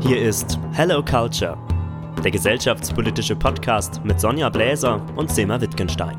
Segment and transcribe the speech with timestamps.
[0.00, 1.58] Hier ist Hello Culture,
[2.24, 6.16] der gesellschaftspolitische Podcast mit Sonja Bläser und Sema Wittgenstein.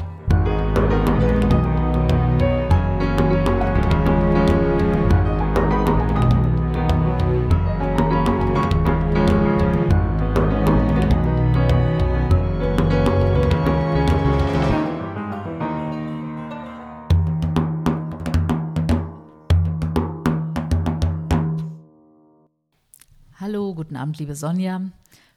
[24.01, 24.81] Abend, liebe Sonja.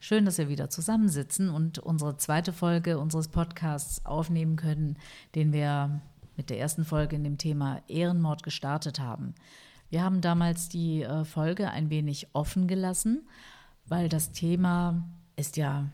[0.00, 4.96] Schön, dass wir wieder zusammensitzen und unsere zweite Folge unseres Podcasts aufnehmen können,
[5.34, 6.00] den wir
[6.38, 9.34] mit der ersten Folge in dem Thema Ehrenmord gestartet haben.
[9.90, 13.28] Wir haben damals die äh, Folge ein wenig offen gelassen,
[13.84, 15.04] weil das Thema
[15.36, 15.90] ist ja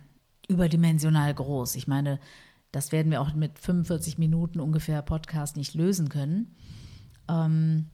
[0.47, 1.75] überdimensional groß.
[1.75, 2.21] Ich meine,
[2.71, 6.55] das werden wir auch mit 45 Minuten ungefähr Podcast nicht lösen können.
[7.29, 7.89] Ähm,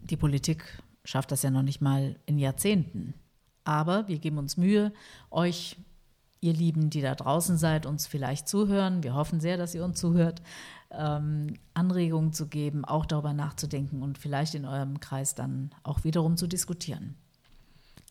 [0.00, 3.14] die Politik schafft das ja noch nicht mal in Jahrzehnten.
[3.68, 4.94] Aber wir geben uns Mühe,
[5.30, 5.76] euch,
[6.40, 9.02] ihr Lieben, die da draußen seid, uns vielleicht zuhören.
[9.02, 10.40] Wir hoffen sehr, dass ihr uns zuhört,
[10.90, 16.38] ähm, Anregungen zu geben, auch darüber nachzudenken und vielleicht in eurem Kreis dann auch wiederum
[16.38, 17.14] zu diskutieren.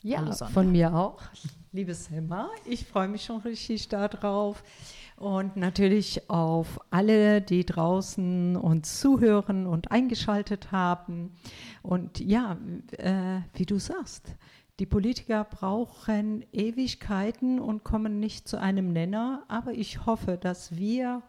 [0.04, 1.24] Ja, von mir auch.
[1.72, 4.64] Liebe Selma, ich freue mich schon richtig darauf.
[5.16, 11.32] Und natürlich auf alle, die draußen uns zuhören und eingeschaltet haben.
[11.82, 12.58] Und ja,
[12.92, 14.36] äh, wie du sagst,
[14.80, 19.44] die Politiker brauchen Ewigkeiten und kommen nicht zu einem Nenner.
[19.48, 21.24] Aber ich hoffe, dass wir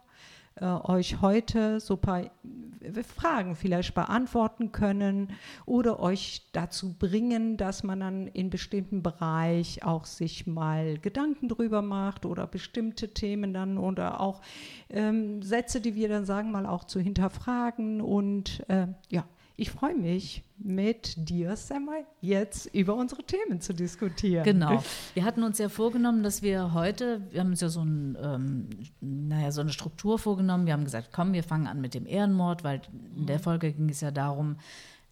[0.57, 5.33] äh, euch heute so ein paar äh, Fragen vielleicht beantworten können
[5.67, 11.81] oder euch dazu bringen, dass man dann in bestimmten Bereich auch sich mal Gedanken drüber
[11.81, 14.43] macht oder bestimmte Themen dann oder auch
[14.91, 19.25] ähm, Sätze, die wir dann sagen, mal auch zu hinterfragen und äh, ja.
[19.61, 24.45] Ich freue mich, mit dir, Sammy, jetzt über unsere Themen zu diskutieren.
[24.45, 24.85] Genau.
[25.15, 28.69] Wir hatten uns ja vorgenommen, dass wir heute, wir haben uns ja so, ein, ähm,
[29.01, 30.67] naja, so eine Struktur vorgenommen.
[30.67, 32.83] Wir haben gesagt, komm, wir fangen an mit dem Ehrenmord, weil
[33.17, 34.59] in der Folge ging es ja darum,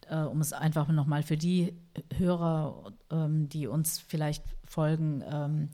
[0.09, 1.75] äh, um es einfach nochmal für die
[2.17, 5.71] Hörer, ähm, die uns vielleicht folgen, ähm,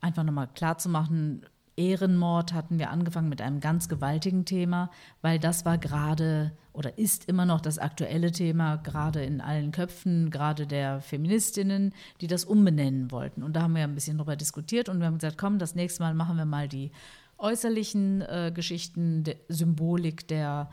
[0.00, 1.44] einfach nochmal klar zu machen,
[1.76, 4.90] Ehrenmord hatten wir angefangen mit einem ganz gewaltigen Thema,
[5.22, 10.30] weil das war gerade oder ist immer noch das aktuelle Thema, gerade in allen Köpfen,
[10.30, 13.42] gerade der Feministinnen, die das umbenennen wollten.
[13.44, 16.02] Und da haben wir ein bisschen drüber diskutiert und wir haben gesagt, komm, das nächste
[16.02, 16.90] Mal machen wir mal die
[17.38, 20.70] äußerlichen äh, Geschichten, der Symbolik der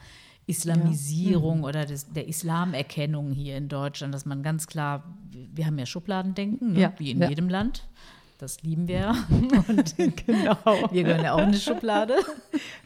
[0.47, 1.65] Islamisierung Ja.
[1.67, 6.73] oder des, der Islamerkennung hier in Deutschland, dass man ganz klar, wir haben ja Schubladendenken,
[6.73, 6.79] ne?
[6.79, 7.29] Ja, wie in ja.
[7.29, 7.87] jedem Land.
[8.41, 9.09] Das lieben wir.
[9.67, 10.57] Und genau.
[10.91, 12.15] wir gehören ja auch in eine Schublade.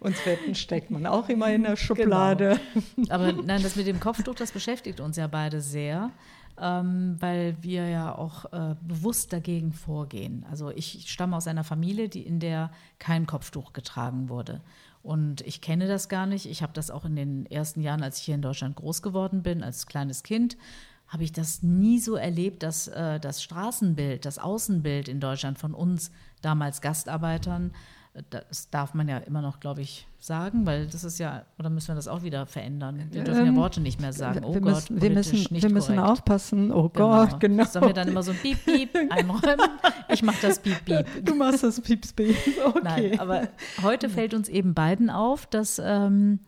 [0.01, 2.59] Und Wetten steckt man auch immer in der Schublade.
[3.07, 6.11] Aber nein, das mit dem Kopftuch, das beschäftigt uns ja beide sehr,
[6.59, 10.45] ähm, weil wir ja auch äh, bewusst dagegen vorgehen.
[10.51, 14.59] Also ich stamme aus einer Familie, die in der kein Kopftuch getragen wurde.
[15.03, 16.47] Und ich kenne das gar nicht.
[16.47, 19.41] Ich habe das auch in den ersten Jahren, als ich hier in Deutschland groß geworden
[19.41, 20.57] bin, als kleines Kind,
[21.15, 25.73] habe ich das nie so erlebt, dass äh, das Straßenbild, das Außenbild in Deutschland von
[25.73, 26.11] uns
[26.41, 27.71] damals Gastarbeitern,
[28.15, 31.69] äh, das darf man ja immer noch, glaube ich, sagen, weil das ist ja, oder
[31.69, 33.01] müssen wir das auch wieder verändern?
[33.11, 34.43] Wir dürfen ja Ähm, Worte nicht mehr sagen.
[34.43, 36.11] Oh wir Gott, müssen, wir müssen, nicht wir müssen korrekt.
[36.11, 36.73] aufpassen.
[36.73, 37.63] Oh Gott, genau.
[37.63, 39.69] Sollen wir dann immer so ein Piep, Piep einräumen?
[40.09, 41.05] Ich mache das Piep, Piep.
[41.25, 42.39] Du machst das Pieps, Pieps.
[42.61, 42.81] Okay.
[42.83, 43.47] Nein, aber
[43.83, 46.39] heute fällt uns eben beiden auf, dass ähm,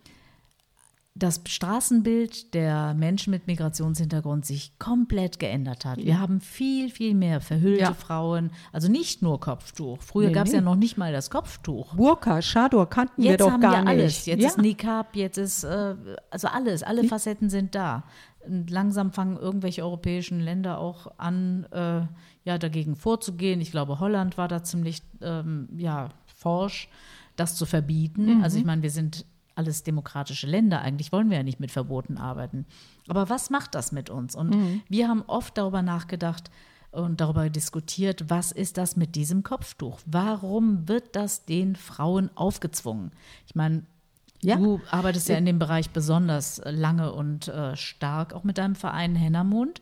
[1.19, 5.97] das Straßenbild der Menschen mit Migrationshintergrund sich komplett geändert hat.
[5.97, 7.93] Wir haben viel, viel mehr verhüllte Ja.
[7.93, 10.01] Frauen, also nicht nur Kopftuch.
[10.01, 10.57] Früher Nee, gab es nee.
[10.57, 11.95] ja noch nicht mal das Kopftuch.
[11.95, 13.89] Burka, Chador kannten wir Jetzt doch haben gar wir nicht.
[13.89, 14.25] alles.
[14.25, 14.49] Jetzt ja.
[14.49, 15.95] ist Nikab, jetzt ist äh,
[16.29, 18.03] also alles, alle Facetten sind da.
[18.45, 22.01] Und langsam fangen irgendwelche europäischen Länder auch an, äh,
[22.45, 23.59] ja, dagegen vorzugehen.
[23.59, 26.87] Ich glaube, Holland war da ziemlich ähm, ja, forsch,
[27.35, 28.41] das zu verbieten.
[28.43, 29.25] Also ich meine, wir sind
[29.57, 30.81] alles demokratische Länder.
[30.81, 32.65] Eigentlich wollen wir ja nicht mit Verboten arbeiten.
[33.07, 34.35] Aber was macht das mit uns?
[34.35, 36.49] Und wir haben oft darüber nachgedacht,
[36.91, 39.99] und darüber diskutiert, was ist das mit diesem Kopftuch?
[40.05, 43.11] Warum wird das den Frauen aufgezwungen?
[43.45, 43.83] Ich meine,
[44.41, 44.55] Ja.
[44.55, 49.15] du arbeitest ja in dem Bereich besonders lange und äh, stark, auch mit deinem Verein
[49.15, 49.81] Hennermond.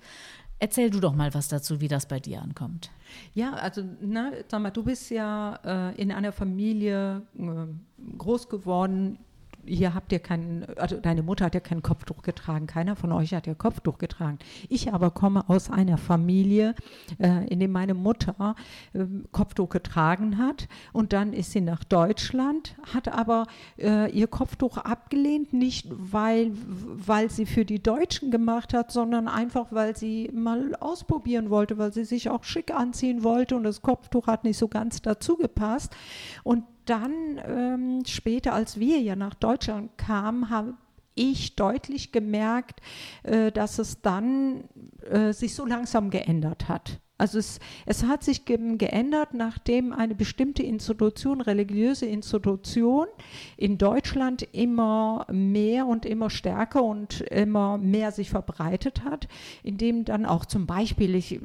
[0.57, 2.89] Erzähl du doch mal was dazu, wie das bei dir ankommt.
[3.33, 9.19] Ja, also, na, sag mal, du bist ja äh, in einer Familie äh, groß geworden.
[9.67, 13.33] Hier habt ihr keinen, also deine Mutter hat ja kein Kopftuch getragen, keiner von euch
[13.33, 14.39] hat ja Kopftuch getragen.
[14.69, 16.75] Ich aber komme aus einer Familie,
[17.19, 18.55] äh, in der meine Mutter
[18.93, 23.47] äh, Kopftuch getragen hat und dann ist sie nach Deutschland, hat aber
[23.77, 29.67] äh, ihr Kopftuch abgelehnt, nicht weil, weil sie für die Deutschen gemacht hat, sondern einfach,
[29.71, 34.27] weil sie mal ausprobieren wollte, weil sie sich auch schick anziehen wollte und das Kopftuch
[34.27, 35.95] hat nicht so ganz dazu gepasst.
[36.43, 40.75] Und dann ähm, später, als wir ja nach Deutschland kamen, habe
[41.15, 42.81] ich deutlich gemerkt,
[43.23, 44.65] äh, dass es dann
[45.09, 46.99] äh, sich so langsam geändert hat.
[47.17, 53.07] Also es, es hat sich ge geändert, nachdem eine bestimmte Institution, religiöse Institution
[53.55, 59.29] in Deutschland immer mehr und immer stärker und immer mehr sich verbreitet hat,
[59.63, 61.39] indem dann auch zum Beispiel ich,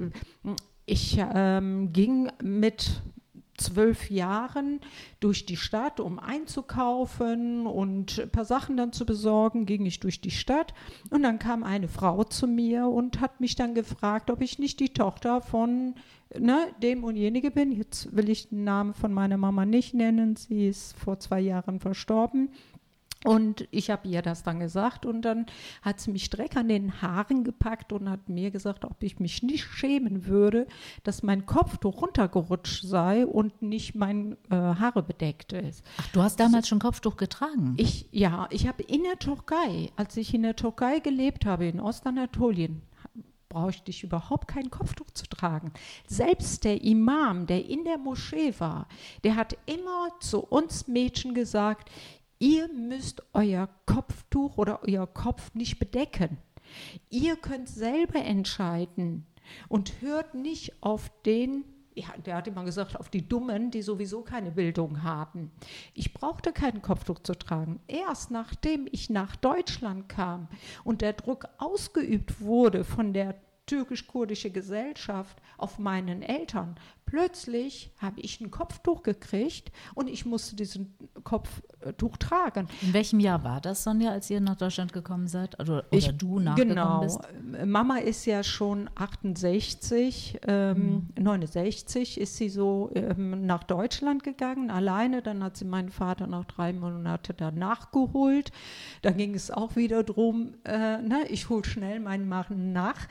[0.87, 3.01] ich ähm, ging mit
[3.61, 4.81] zwölf Jahren
[5.21, 10.21] durch die Stadt, um einzukaufen und ein paar Sachen dann zu besorgen, ging ich durch
[10.21, 10.75] die Stadt
[11.11, 14.81] und dann kam eine Frau zu mir und hat mich dann gefragt, ob ich nicht
[14.81, 15.95] die Tochter von
[16.39, 17.73] ne, dem und jenige bin.
[17.73, 21.81] Jetzt will ich den Namen von meiner Mama nicht nennen, sie ist vor zwei Jahren
[21.81, 22.51] verstorben.
[23.25, 25.45] Und ich habe ihr das dann gesagt und dann
[25.83, 29.43] hat sie mich direkt an den Haaren gepackt und hat mir gesagt, ob ich mich
[29.43, 30.67] nicht schämen würde,
[31.03, 35.85] dass mein Kopftuch runtergerutscht sei und nicht mein äh, Haare bedeckt ist.
[35.99, 37.75] Ach, du hast damals schon Kopftuch getragen?
[37.77, 41.79] Ich, ja, ich habe in der Türkei, als ich in der Türkei gelebt habe, in
[41.79, 42.81] Ostanatolien,
[43.51, 45.73] brauchte ich überhaupt kein Kopftuch zu tragen.
[46.07, 48.87] Selbst der Imam, der in der Moschee war,
[49.25, 51.91] der hat immer zu uns Mädchen gesagt,
[52.43, 56.39] Ihr müsst euer Kopftuch oder euer Kopf nicht bedecken.
[57.11, 59.27] Ihr könnt selber entscheiden
[59.69, 64.23] und hört nicht auf den, ja, der hat immer gesagt, auf die Dummen, die sowieso
[64.23, 65.51] keine Bildung haben.
[65.93, 67.79] Ich brauchte kein Kopftuch zu tragen.
[67.89, 70.49] Erst nachdem ich nach Deutschland kam
[70.83, 73.35] und der Druck ausgeübt wurde von der
[73.71, 76.75] türkisch-kurdische Gesellschaft auf meinen Eltern.
[77.07, 80.95] Plötzlich habe ich ein Kopftuch gekriegt und ich musste diesen
[81.25, 82.69] Kopftuch tragen.
[82.83, 85.59] In welchem Jahr war das, Sonja, als ihr nach Deutschland gekommen seid?
[85.59, 87.01] Oder, oder ich, du nachgekommen genau.
[87.01, 87.19] bist?
[87.65, 91.25] Mama ist ja schon 68, ähm, mhm.
[91.25, 95.21] 69 ist sie so ähm, nach Deutschland gegangen, alleine.
[95.21, 98.53] Dann hat sie meinen Vater noch drei Monate danach geholt.
[99.03, 103.09] Da ging es auch wieder drum, äh, na, ich hole schnell meinen Mann nach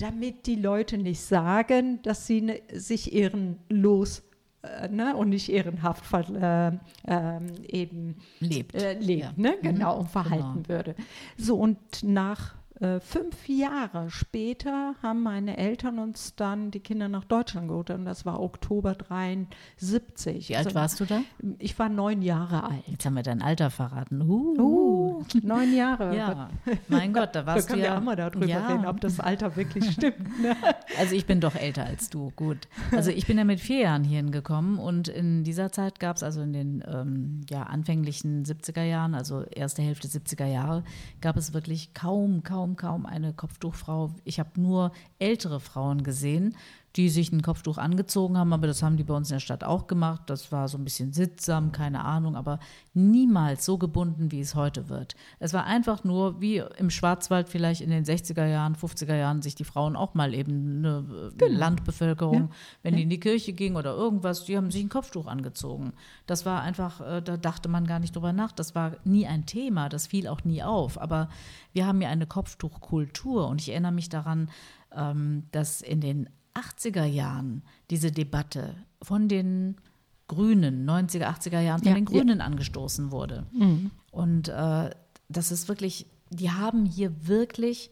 [0.00, 4.22] damit die Leute nicht sagen, dass sie ne, sich ehrenlos
[4.62, 6.72] äh, ne, und nicht ehrenhaft äh, äh,
[7.68, 9.32] eben lebt, äh, lebt ja.
[9.36, 10.06] ne, genau, mhm.
[10.06, 10.68] verhalten genau.
[10.68, 10.94] würde.
[11.36, 17.24] So, und nach äh, fünf Jahre später haben meine Eltern uns dann die Kinder nach
[17.24, 20.48] Deutschland geholt und das war Oktober 73.
[20.48, 21.20] Wie alt also, warst du da?
[21.58, 22.82] Ich war neun Jahre alt.
[22.86, 24.22] Jetzt haben wir dein Alter verraten.
[24.22, 26.16] Uh, uh neun Jahre.
[26.16, 26.48] ja,
[26.88, 27.94] mein Gott, da warst da du ja.
[27.96, 28.66] Da mal darüber ja.
[28.68, 30.40] reden, ob das Alter wirklich stimmt.
[30.40, 30.56] Ne?
[30.98, 32.66] Also ich bin doch älter als du, gut.
[32.92, 36.22] Also ich bin ja mit vier Jahren hierhin gekommen und in dieser Zeit gab es
[36.22, 40.82] also in den ähm, ja, anfänglichen 70er Jahren, also erste Hälfte 70er Jahre,
[41.20, 44.14] gab es wirklich kaum, kaum kaum, eine Kopftuchfrau.
[44.24, 46.56] Ich habe nur ältere Frauen gesehen,
[46.96, 49.62] die sich ein Kopftuch angezogen haben, aber das haben die bei uns in der Stadt
[49.62, 50.22] auch gemacht.
[50.26, 52.58] Das war so ein bisschen sittsam, keine Ahnung, aber
[52.94, 55.14] niemals so gebunden, wie es heute wird.
[55.38, 59.54] Es war einfach nur wie im Schwarzwald vielleicht in den 60er Jahren, 50er Jahren sich
[59.54, 61.58] die Frauen auch mal eben eine genau.
[61.58, 62.48] Landbevölkerung, ja.
[62.82, 65.92] wenn die in die Kirche gingen oder irgendwas, die haben sich ein Kopftuch angezogen.
[66.26, 68.50] Das war einfach, äh, da dachte man gar nicht drüber nach.
[68.50, 71.00] Das war nie ein Thema, das fiel auch nie auf.
[71.00, 71.28] Aber
[71.72, 74.50] wir haben ja eine Kopftuchkultur und ich erinnere mich daran,
[74.92, 76.28] ähm, dass in den
[76.60, 79.76] 80er Jahren diese Debatte von den
[80.28, 82.44] Grünen, 90er, 80er Jahren, von ja, den Grünen ja.
[82.44, 83.46] angestoßen wurde.
[83.52, 83.90] Mhm.
[84.10, 84.90] Und äh,
[85.28, 87.90] das ist wirklich, die haben hier wirklich,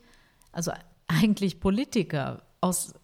[0.52, 0.72] also
[1.08, 2.94] eigentlich Politiker aus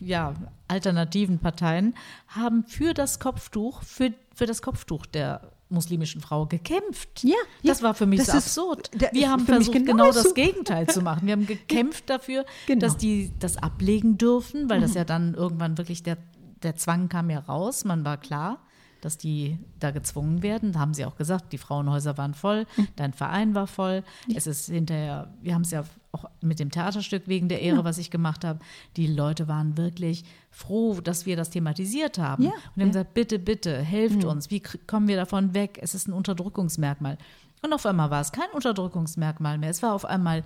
[0.00, 0.34] ja,
[0.68, 1.94] alternativen Parteien
[2.28, 7.24] haben für das Kopftuch, für, für das Kopftuch der muslimischen Frau gekämpft.
[7.24, 8.88] Ja, das war für mich so absurd.
[8.88, 11.26] Ist, wir haben versucht, genau, genau das Gegenteil zu machen.
[11.26, 12.80] Wir haben gekämpft dafür, genau.
[12.80, 14.82] dass die das ablegen dürfen, weil mhm.
[14.82, 16.18] das ja dann irgendwann wirklich der,
[16.62, 17.84] der Zwang kam ja raus.
[17.84, 18.60] Man war klar,
[19.00, 20.72] dass die da gezwungen werden.
[20.72, 22.88] Da haben sie auch gesagt, die Frauenhäuser waren voll, mhm.
[22.96, 24.02] dein Verein war voll.
[24.26, 24.36] Ja.
[24.36, 27.84] Es ist hinterher, wir haben es ja auch mit dem Theaterstück wegen der Ehre, ja.
[27.84, 28.60] was ich gemacht habe.
[28.96, 32.44] Die Leute waren wirklich froh, dass wir das thematisiert haben.
[32.44, 32.52] Ja.
[32.74, 34.28] Und haben gesagt, bitte, bitte, helft mhm.
[34.28, 34.50] uns.
[34.50, 35.78] Wie kommen wir davon weg?
[35.82, 37.18] Es ist ein Unterdrückungsmerkmal.
[37.62, 39.70] Und auf einmal war es kein Unterdrückungsmerkmal mehr.
[39.70, 40.44] Es war auf einmal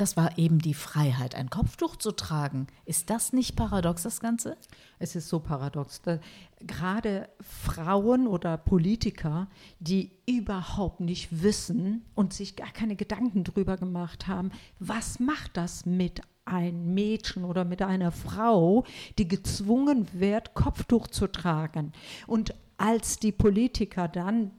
[0.00, 2.66] das war eben die Freiheit, ein Kopftuch zu tragen.
[2.86, 4.56] Ist das nicht paradox, das Ganze?
[4.98, 6.00] Es ist so paradox.
[6.60, 14.26] Gerade Frauen oder Politiker, die überhaupt nicht wissen und sich gar keine Gedanken darüber gemacht
[14.26, 18.84] haben, was macht das mit ein Mädchen oder mit einer Frau,
[19.18, 21.92] die gezwungen wird, Kopftuch zu tragen.
[22.26, 24.52] Und als die Politiker dann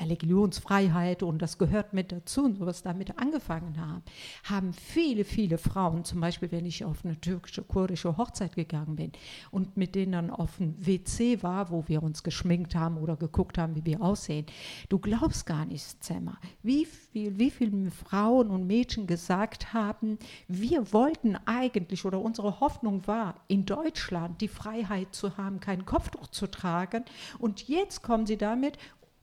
[0.00, 4.02] Religionsfreiheit und das gehört mit dazu und sowas damit angefangen haben,
[4.44, 9.12] haben viele, viele Frauen, zum Beispiel wenn ich auf eine türkische, kurdische Hochzeit gegangen bin
[9.50, 13.58] und mit denen dann auf ein WC war, wo wir uns geschminkt haben oder geguckt
[13.58, 14.46] haben, wie wir aussehen,
[14.88, 20.92] du glaubst gar nicht, Zemmer, wie viel, wie viele Frauen und Mädchen gesagt haben, wir
[20.92, 26.46] wollten eigentlich oder unsere Hoffnung war, in Deutschland die Freiheit zu haben, kein Kopftuch zu
[26.46, 27.04] tragen.
[27.38, 28.78] Und jetzt kommen sie damit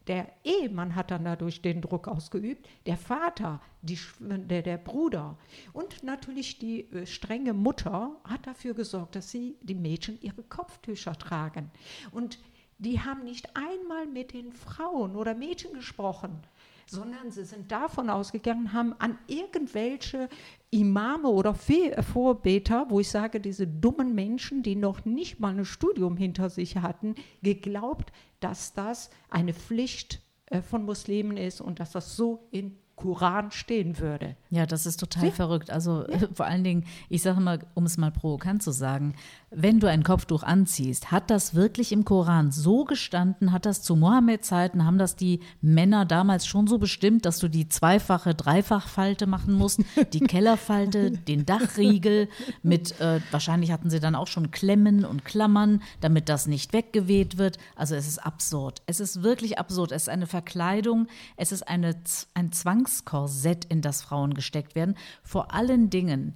[0.07, 5.37] der Ehemann hat dann dadurch den Druck ausgeübt, der Vater, die, der, der Bruder
[5.73, 11.17] und natürlich die äh, strenge Mutter hat dafür gesorgt, dass sie die Mädchen ihre Kopftücher
[11.17, 11.71] tragen.
[12.11, 12.39] Und
[12.77, 16.41] die haben nicht einmal mit den Frauen oder Mädchen gesprochen,
[16.85, 20.29] sondern sie sind davon ausgegangen, haben an irgendwelche
[20.69, 26.17] Imame oder Vorbeter, wo ich sage, diese dummen Menschen, die noch nicht mal ein Studium
[26.17, 32.15] hinter sich hatten, geglaubt, dass das eine Pflicht äh, von Muslimen ist und dass das
[32.15, 34.37] so in Koran stehen würde.
[34.49, 35.31] Ja, das ist total ja.
[35.31, 35.69] verrückt.
[35.69, 36.29] Also ja.
[36.33, 39.15] vor allen Dingen, ich sage mal, um es mal provokant zu sagen,
[39.57, 43.51] wenn du ein Kopftuch anziehst, hat das wirklich im Koran so gestanden?
[43.51, 47.69] Hat das zu Mohammed-Zeiten, haben das die Männer damals schon so bestimmt, dass du die
[47.69, 49.81] zweifache Dreifachfalte machen musst,
[50.13, 52.27] die Kellerfalte, den Dachriegel
[52.63, 57.37] mit, äh, wahrscheinlich hatten sie dann auch schon Klemmen und Klammern, damit das nicht weggeweht
[57.37, 57.57] wird.
[57.75, 58.81] Also es ist absurd.
[58.85, 59.91] Es ist wirklich absurd.
[59.91, 61.07] Es ist eine Verkleidung,
[61.37, 61.95] es ist eine,
[62.33, 64.95] ein Zwangskorsett, in das Frauen gesteckt werden.
[65.23, 66.35] Vor allen Dingen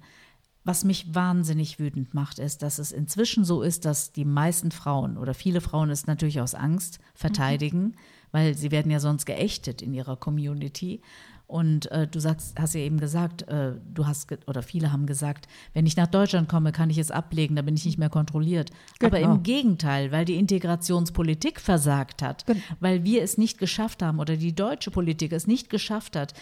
[0.64, 5.16] was mich wahnsinnig wütend macht, ist, dass es inzwischen so ist, dass die meisten Frauen
[5.16, 7.94] oder viele Frauen es natürlich aus Angst verteidigen, mhm.
[8.32, 11.00] weil sie werden ja sonst geächtet in ihrer Community.
[11.46, 15.06] Und äh, du sagst, hast ja eben gesagt, äh, du hast ge oder viele haben
[15.06, 18.08] gesagt, wenn ich nach Deutschland komme, kann ich es ablegen, da bin ich nicht mehr
[18.08, 18.70] kontrolliert.
[19.00, 19.08] Genau.
[19.08, 22.60] Aber im Gegenteil, weil die Integrationspolitik versagt hat, genau.
[22.78, 26.34] weil wir es nicht geschafft haben oder die deutsche Politik es nicht geschafft hat,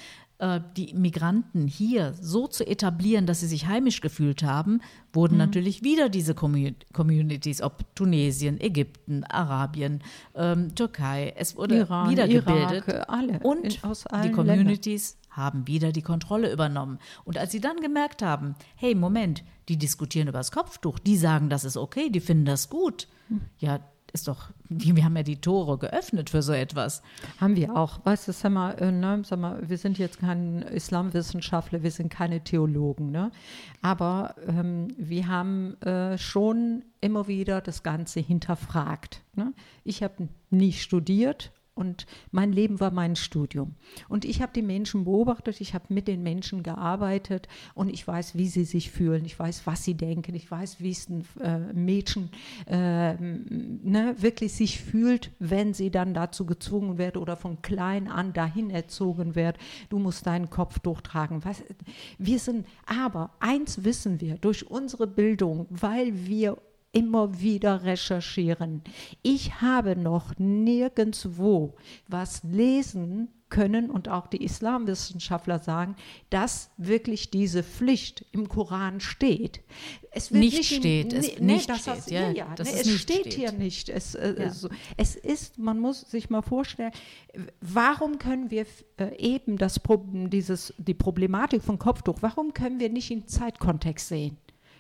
[0.77, 4.81] die Migranten hier so zu etablieren, dass sie sich heimisch gefühlt haben,
[5.13, 5.39] wurden mhm.
[5.39, 10.01] natürlich wieder diese Communities, ob Tunesien, Ägypten, Arabien,
[10.37, 12.87] ähm, Türkei, es wurde Iran, wieder gebildet.
[12.87, 13.81] Irak, alle, und
[14.25, 15.37] die Communities Ländern.
[15.37, 17.01] haben wieder die Kontrolle übernommen.
[17.25, 21.51] Und als sie dann gemerkt haben, hey, Moment, die diskutieren über das Kopftuch, die sagen,
[21.51, 23.09] das ist okay, die finden das gut.
[23.29, 23.41] Mhm.
[23.59, 23.81] Ja,
[24.13, 27.03] ist doch, wir haben ja die Tore geöffnet für so etwas.
[27.41, 28.05] Haben wir auch.
[28.05, 32.09] Weißt du, sag mal, äh, ne, sag mal, wir sind jetzt kein Islamwissenschaftler, wir sind
[32.11, 33.31] keine Theologen, ne?
[33.83, 39.23] aber ähm, wir haben äh, schon immer wieder das Ganze hinterfragt.
[39.35, 39.53] Ne?
[39.85, 43.77] Ich habe nie studiert und mein Leben war mein Studium.
[44.09, 48.37] Und ich habe die Menschen beobachtet, ich habe mit den Menschen gearbeitet und ich weiß,
[48.37, 51.73] wie sie sich fühlen, ich weiß, was sie denken, ich weiß, wie es ein äh,
[51.73, 52.31] Mädchen
[52.67, 58.33] äh, ne, wirklich sich fühlt, wenn sie dann dazu gezwungen wird oder von klein an
[58.33, 59.57] dahin erzogen wird,
[59.89, 61.45] du musst deinen Kopf durchtragen.
[61.45, 61.63] Was,
[62.19, 66.59] wir sind, aber eins wissen wir durch unsere Bildung, weil wir
[66.93, 68.83] immer wieder recherchieren.
[69.23, 71.77] Ich habe noch nirgendwo
[72.09, 75.97] was lesen können und auch die Islamwissenschaftler sagen,
[76.31, 79.61] dass wirklich diese Pflicht im Koran steht.
[80.11, 81.87] Es nicht, nicht steht, in, es nee, nicht steht.
[81.87, 83.89] Das, ja, ja, nee, es, es steht, steht, hier nicht.
[83.89, 84.51] Es, äh, ja.
[84.51, 86.93] so, es ist, man muss sich mal vorstellen,
[87.61, 88.67] warum können wir
[88.99, 94.37] äh, eben das, dieses, die Problematik von Kopftuch, warum können wir nicht im Zeitkontext sehen?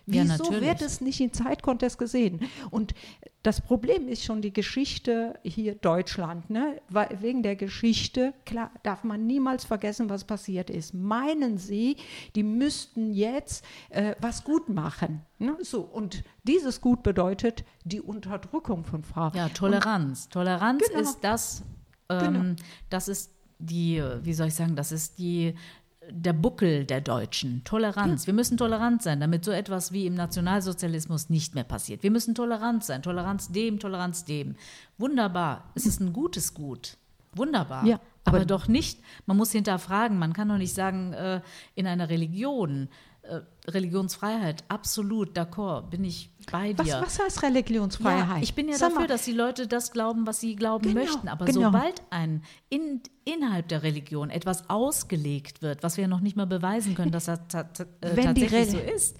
[0.09, 2.41] Wieso ja, wird es nicht in Zeitkontext gesehen?
[2.71, 2.95] Und
[3.43, 6.50] das Problem ist schon die Geschichte hier Deutschland.
[6.50, 6.81] Ne?
[7.21, 10.95] Wegen der Geschichte, klar, darf man niemals vergessen, was passiert ist.
[10.95, 11.97] Meinen Sie,
[12.35, 15.23] die müssten jetzt äh, was gut machen?
[15.38, 15.57] Ne?
[15.61, 19.33] So, und dieses Gut bedeutet die Unterdrückung von Frauen.
[19.35, 20.25] Ja, Toleranz.
[20.25, 21.00] Und, Toleranz genau.
[21.00, 21.62] ist das,
[22.09, 22.55] ähm, genau.
[22.88, 25.55] das ist die, wie soll ich sagen, das ist die
[26.11, 27.62] der Buckel der Deutschen.
[27.65, 28.23] Toleranz.
[28.23, 28.27] Ja.
[28.29, 32.03] Wir müssen tolerant sein, damit so etwas wie im Nationalsozialismus nicht mehr passiert.
[32.03, 33.03] Wir müssen tolerant sein.
[33.03, 34.57] Toleranz dem, Toleranz dem.
[34.97, 35.65] Wunderbar.
[35.75, 36.97] Es ist ein gutes Gut.
[37.35, 37.85] Wunderbar.
[37.85, 40.19] Ja, aber, aber, doch nicht, man muss hinterfragen.
[40.19, 41.41] Man kann doch nicht sagen, äh,
[41.75, 42.88] in einer Religion,
[43.23, 47.01] äh, Religionsfreiheit, absolut, d'accord, bin ich bei dir.
[47.01, 48.37] Was, was heißt Religionsfreiheit?
[48.37, 49.07] Ja, ich bin ja Sag dafür, mal.
[49.07, 51.29] dass die Leute das glauben, was sie glauben Genau, möchten.
[51.29, 51.71] Aber genau.
[51.71, 56.47] sobald ein in, innerhalb der Religion etwas ausgelegt wird, was wir ja noch nicht mal
[56.47, 57.65] beweisen können, dass das äh,
[58.23, 59.17] tatsächlich so ist,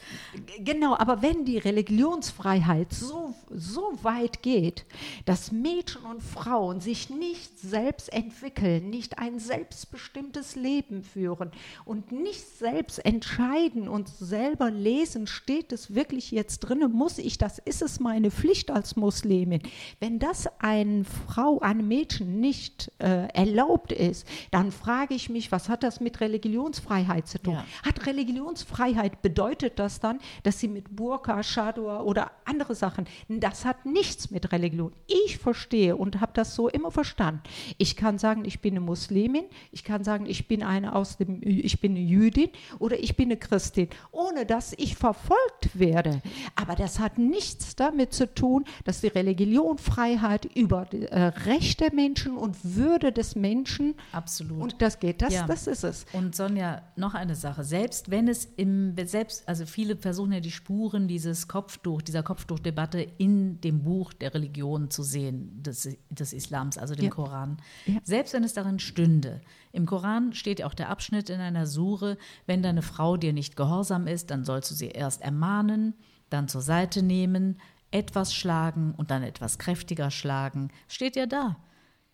[0.61, 4.87] Genau, aber wenn die Religionsfreiheit so, so weit geht,
[5.25, 11.50] dass Mädchen und Frauen sich nicht selbst entwickeln, nicht ein selbstbestimmtes Leben führen
[11.85, 17.59] und nicht selbst entscheiden und selber lesen, steht es wirklich jetzt drin, muss ich das,
[17.59, 19.61] ist es meine Pflicht als Muslimin.
[19.99, 25.68] Wenn das eine Frau, einem Mädchen nicht äh, erlaubt ist, dann frage ich mich, was
[25.68, 27.54] hat das mit Religionsfreiheit zu tun?
[27.54, 27.64] Ja.
[27.85, 33.87] Hat Religionsfreiheit bedeutet das dann, dass sie mit Burka, Chador oder andere Sachen, das hat
[33.87, 34.92] nichts mit Religion.
[35.09, 37.42] Ich verstehe und habe das so immer verstanden.
[37.76, 41.40] Ich kann sagen, ich bin eine Muslimin, ich kann sagen, ich bin eine aus dem,
[41.42, 43.88] ich bin eine Jüdin oder ich bin eine Christin,
[44.28, 46.20] ohne dass ich verfolgt werde.
[46.56, 51.80] Aber das hat nichts damit zu tun, dass die Religion Freiheit über die, äh, Recht
[51.80, 54.62] der Menschen und Würde des Menschen absolut.
[54.62, 55.47] und das geht, das, Ja.
[55.47, 56.04] das ist es.
[56.12, 57.64] Und Sonja, noch eine Sache.
[57.64, 63.00] Selbst wenn es im, selbst, also viele versuchen ja die Spuren dieses Kopftuch, dieser Kopftuchdebatte
[63.18, 67.11] in dem Buch der Religion zu sehen, des, des Islams, also dem Ja.
[67.11, 67.58] Koran.
[67.87, 68.00] Ja.
[68.02, 69.40] Selbst wenn es darin stünde.
[69.78, 74.08] Im Koran steht auch der Abschnitt in einer Sure, wenn deine Frau dir nicht gehorsam
[74.08, 75.94] ist, dann sollst du sie erst ermahnen,
[76.30, 77.61] dann zur Seite nehmen,
[77.92, 80.73] etwas schlagen und dann etwas kräftiger schlagen.
[80.88, 81.58] Steht ja da.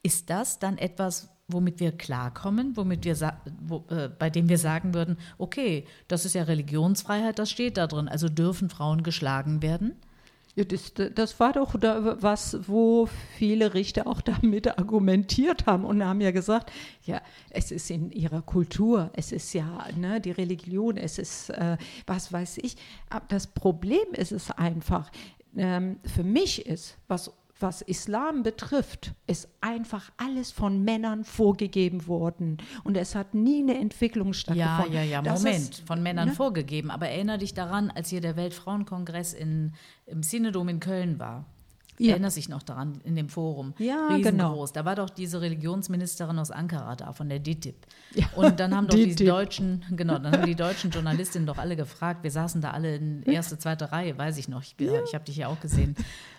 [0.02, 3.16] Ist das dann etwas, womit wir klarkommen, womit wir
[3.62, 7.86] wo, äh, bei dem wir sagen würden, okay, das ist ja Religionsfreiheit, das steht da
[7.86, 9.96] drin, also dürfen Frauen geschlagen werden?
[10.56, 16.04] Ja, das, das war doch da, was, wo viele Richter auch damit argumentiert haben und
[16.04, 16.70] haben ja gesagt,
[17.04, 17.20] ja,
[17.50, 22.32] es ist in ihrer Kultur, es ist ja ne, die Religion, es ist, äh, was
[22.32, 22.76] weiß ich.
[23.10, 25.10] Aber das Problem ist es einfach,
[25.56, 27.32] ähm, für mich ist, was
[27.64, 32.58] was Islam betrifft, ist einfach alles von Männern vorgegeben worden.
[32.84, 34.92] Und es hat nie eine Entwicklung Ja, stattgefunden.
[34.94, 36.34] ja, ja, Das Moment, ist- von Männern ne?
[36.34, 36.92] vorgegeben.
[36.92, 39.72] Aber erinnere dich daran, als hier der Weltfrauenkongress in,
[40.06, 41.46] im Synodom in Köln war.
[41.96, 42.10] Ja.
[42.10, 43.72] Erinnerst dich noch daran, in dem Forum?
[43.78, 44.72] Ja, Riesengroß.
[44.72, 47.76] Da war doch diese Religionsministerin aus Ankara da, von der DITIB.
[48.16, 51.76] Ja, Und dann haben doch die deutschen, genau, dann haben die deutschen Journalistinnen doch alle
[51.76, 52.24] gefragt.
[52.24, 54.62] Wir saßen da alle in erste, zweite Reihe, weiß ich noch.
[54.62, 55.94] Ich, ich habe dich ja auch gesehen.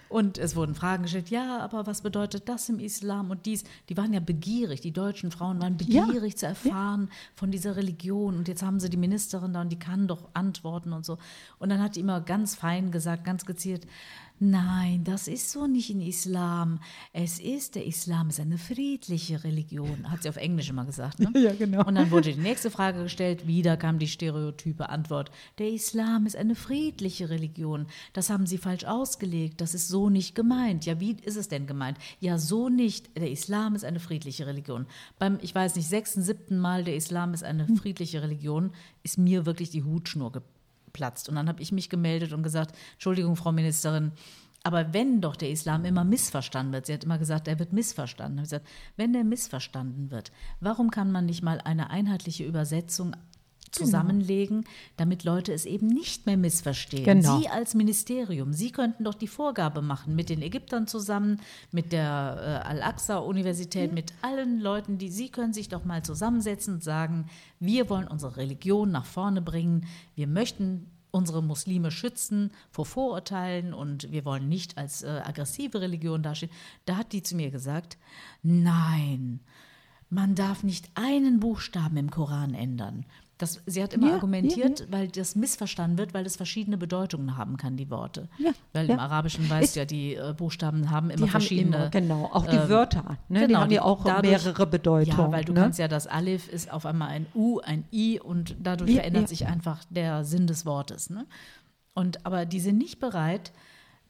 [0.09, 3.63] Und es wurden Fragen gestellt, ja, aber was bedeutet das im Islam und dies?
[3.89, 6.05] Die waren ja begierig, die deutschen Frauen waren Ja.
[6.05, 8.37] begierig zu erfahren von dieser Religion.
[8.37, 11.17] Und jetzt haben sie die Ministerin da und die kann doch antworten und so.
[11.59, 13.87] Und dann hat die immer ganz fein gesagt, ganz gezielt,
[14.39, 16.79] nein, das ist so nicht in Islam.
[17.13, 21.19] Es ist, der Islam ist eine friedliche Religion, hat sie auf Englisch immer gesagt.
[21.19, 21.31] Ne?
[21.45, 21.85] Ja, genau.
[21.85, 26.35] Und dann wurde die nächste Frage gestellt, wieder kam die stereotype Antwort, der Islam ist
[26.35, 27.85] eine friedliche Religion.
[28.13, 30.85] Das haben sie falsch ausgelegt, das ist so nicht gemeint.
[30.85, 31.97] Ja, wie ist es denn gemeint?
[32.19, 33.15] Ja, so nicht.
[33.17, 34.87] Der Islam ist eine friedliche Religion.
[35.19, 38.71] Beim, ich weiß nicht, sechsten, siebten Mal, der Islam ist eine friedliche Religion,
[39.03, 40.31] ist mir wirklich die Hutschnur
[40.95, 41.27] geplatzt.
[41.29, 44.11] Und dann habe ich mich gemeldet und gesagt, Entschuldigung, Frau Ministerin,
[44.63, 48.39] aber wenn doch der Islam immer missverstanden wird, sie hat immer gesagt, er wird missverstanden.
[48.39, 53.15] Ich gesagt, wenn der missverstanden wird, warum kann man nicht mal eine einheitliche Übersetzung
[53.71, 54.65] zusammenlegen,
[54.97, 57.03] damit Leute es eben nicht mehr missverstehen.
[57.03, 57.39] Genau.
[57.39, 62.63] Sie als Ministerium, Sie könnten doch die Vorgabe machen mit den Ägyptern zusammen, mit der
[62.65, 67.25] äh, Al-Aqsa-Universität, mit allen Leuten, die Sie können sich doch mal zusammensetzen und sagen,
[67.59, 74.11] wir wollen unsere Religion nach vorne bringen, wir möchten unsere Muslime schützen vor Vorurteilen und
[74.11, 76.51] wir wollen nicht als äh, aggressive Religion dastehen.
[76.83, 77.97] Da hat die zu mir gesagt,
[78.43, 79.39] nein,
[80.09, 83.05] man darf nicht einen Buchstaben im Koran ändern.
[83.37, 87.57] Das, sie hat immer Ja, argumentiert, weil das missverstanden wird, weil es verschiedene Bedeutungen haben
[87.57, 88.29] kann, die Worte.
[88.37, 88.93] Ja, weil ja.
[88.93, 91.75] im Arabischen weißt du ja, die äh, Buchstaben haben immer Die haben verschiedene.
[91.75, 93.41] immer, genau, auch die ähm, Wörter, ne?
[93.41, 95.17] die genau, haben ja auch dadurch- mehrere Bedeutungen.
[95.19, 95.59] Ja, weil du ne?
[95.59, 99.23] kannst ja das Alif ist auf einmal ein U, ein I und dadurch Ja, verändert
[99.23, 99.27] ja.
[99.27, 101.09] sich einfach der Sinn des Wortes.
[101.09, 101.25] Ne?
[101.93, 103.51] Und aber die sind nicht bereit,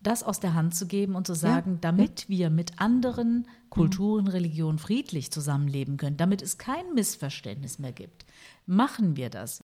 [0.05, 4.77] das aus der Hand zu geben und zu sagen, damit wir mit anderen Kulturen, Religionen
[4.77, 8.25] friedlich zusammenleben können, damit es kein Missverständnis mehr gibt,
[8.65, 9.61] machen wir das.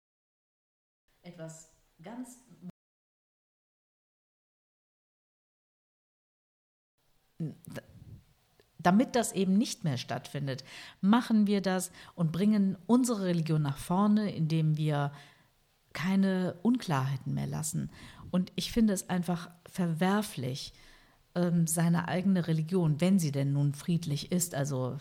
[1.22, 1.70] Etwas
[2.02, 2.40] ganz
[8.86, 10.64] damit das eben nicht mehr stattfindet,
[11.02, 15.12] machen wir das und bringen unsere Religion nach vorne, indem wir
[15.94, 17.90] keine Unklarheiten mehr lassen.
[18.32, 20.74] Und ich finde es einfach verwerflich,
[21.36, 24.98] ähm, seine eigene Religion, wenn sie denn nun friedlich ist, also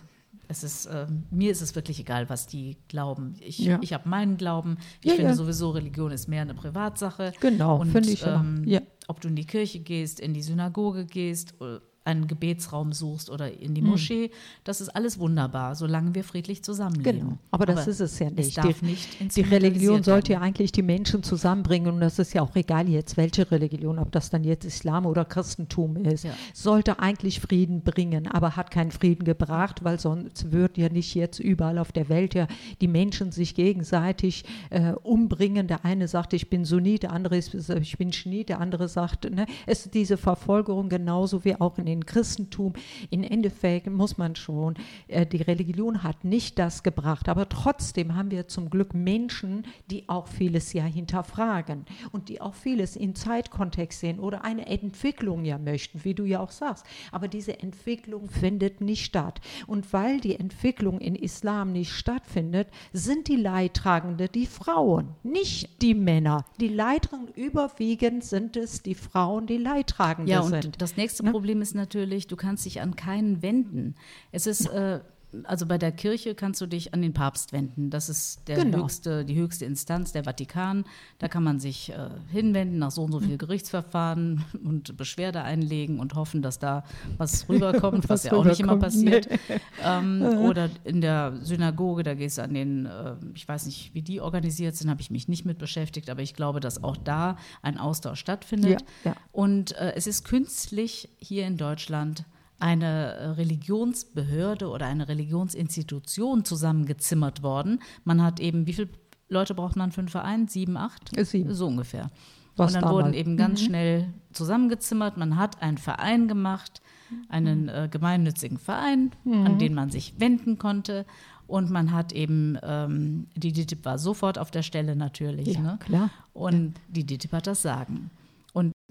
[0.48, 3.34] es ist, äh, mir ist es wirklich egal, was die glauben.
[3.40, 3.78] Ich, Ja.
[3.80, 4.76] ich habe meinen Glauben.
[5.00, 5.37] Ich Ja, finde ja.
[5.37, 7.32] sowieso, Religion ist mehr eine Privatsache.
[7.40, 8.80] Genau, Und, finde ich ähm, Ja.
[9.06, 13.50] Ob du in die Kirche gehst, in die Synagoge gehst, äh, einen Gebetsraum suchst oder
[13.52, 13.74] in Hm.
[13.74, 14.30] die Moschee,
[14.64, 17.20] das ist alles wunderbar, solange wir friedlich zusammenleben.
[17.20, 18.58] Genau, aber das ist es ja Es nicht.
[18.58, 22.42] darf Die- nicht Die Religion sollte ja eigentlich die Menschen zusammenbringen und das ist ja
[22.42, 26.32] auch egal jetzt, welche Religion, ob das dann jetzt Islam oder Christentum ist, Ja.
[26.52, 31.38] sollte eigentlich Frieden bringen, aber hat keinen Frieden gebracht, weil sonst würden ja nicht jetzt
[31.40, 32.46] überall auf der Welt ja
[32.80, 35.66] die Menschen sich gegenseitig äh, umbringen.
[35.68, 39.30] Der eine sagt, ich bin Sunnit, der andere ist, ich bin Schiit, der andere sagt,
[39.30, 42.72] ne, es ist diese Verfolgerung genauso wie auch in den Christentum.
[43.11, 44.74] In Endeffekt muss man schon,
[45.09, 50.09] äh, die Religion hat nicht das gebracht, aber trotzdem haben wir zum Glück Menschen, die
[50.09, 55.59] auch vieles ja hinterfragen und die auch vieles in Zeitkontext sehen oder eine Entwicklung ja
[55.59, 56.85] möchten, wie du ja auch sagst.
[57.12, 59.40] Aber diese Entwicklung findet nicht statt.
[59.66, 65.94] Und weil die Entwicklung in Islam nicht stattfindet, sind die Leidtragende die Frauen, nicht die
[65.94, 66.44] Männer.
[66.61, 70.80] Die Leidtragenden überwiegend sind es die Frauen, die Leidtragende Ja, und sind.
[70.80, 71.30] das nächste Ne?
[71.30, 71.84] Problem ist natürlich,
[72.27, 73.94] du kannst dich an keinen wenden.
[74.33, 75.01] Es ist, äh,
[75.44, 77.90] also bei der Kirche kannst du dich an den Papst wenden.
[77.90, 78.85] Das ist Genau.
[78.85, 80.85] höchste, die höchste Instanz, der Vatikan.
[81.18, 85.99] Da kann man sich äh, hinwenden nach so und so viel Gerichtsverfahren und Beschwerde einlegen
[86.01, 86.85] und hoffen, dass da
[87.18, 89.29] was rüberkommt, was, Was ja auch nicht immer passiert.
[89.85, 94.03] Ähm, oder in der Synagoge, da gehst du an den, äh, ich weiß nicht, wie
[94.03, 97.37] die organisiert sind, habe ich mich nicht mit beschäftigt, aber ich glaube, dass auch da
[97.61, 98.85] ein Austausch stattfindet.
[99.05, 99.16] Ja, ja.
[99.33, 102.25] Und äh, es ist künstlich hier in Deutschland
[102.64, 107.81] eine äh, Religionsbehörde oder eine Religionsinstitution zusammengezimmert worden.
[108.05, 108.88] Man hat eben, wie viele
[109.29, 110.48] Leute braucht man für einen Verein?
[110.48, 111.14] Sieben, acht?
[111.14, 111.53] Äh, sieben.
[111.53, 112.11] So ungefähr.
[112.57, 113.05] Was und dann damals.
[113.05, 115.18] wurden eben ganz schnell zusammengezimmert.
[115.18, 116.81] Man hat einen Verein gemacht,
[117.29, 121.05] einen äh, gemeinnützigen Verein, an den man sich wenden konnte.
[121.46, 125.48] Und man hat eben, ähm, die DITIB war sofort auf der Stelle natürlich.
[125.48, 125.79] Ja, ne?
[125.81, 126.11] klar.
[126.33, 128.11] Und die DITIB hat das Sagen.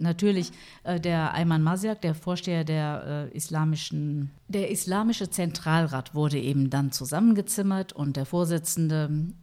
[0.04, 0.52] Natürlich
[0.84, 6.92] äh, der Ayman Masiak, der Vorsteher der äh, islamischen, der islamische Zentralrat wurde eben dann
[6.92, 9.34] zusammengezimmert und der Vorsitzende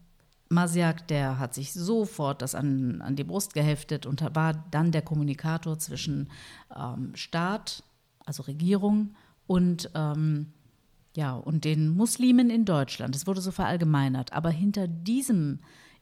[0.48, 5.02] Masiak, der hat sich sofort das an, an die Brust geheftet und war dann der
[5.02, 6.28] Kommunikator zwischen
[6.76, 7.84] ähm, Staat,
[8.24, 9.14] also Regierung
[9.46, 10.52] und ähm,
[11.16, 13.16] ja, und den Muslimen in Deutschland.
[13.16, 14.32] Es wurde so verallgemeinert.
[14.32, 15.60] Aber hinter diesem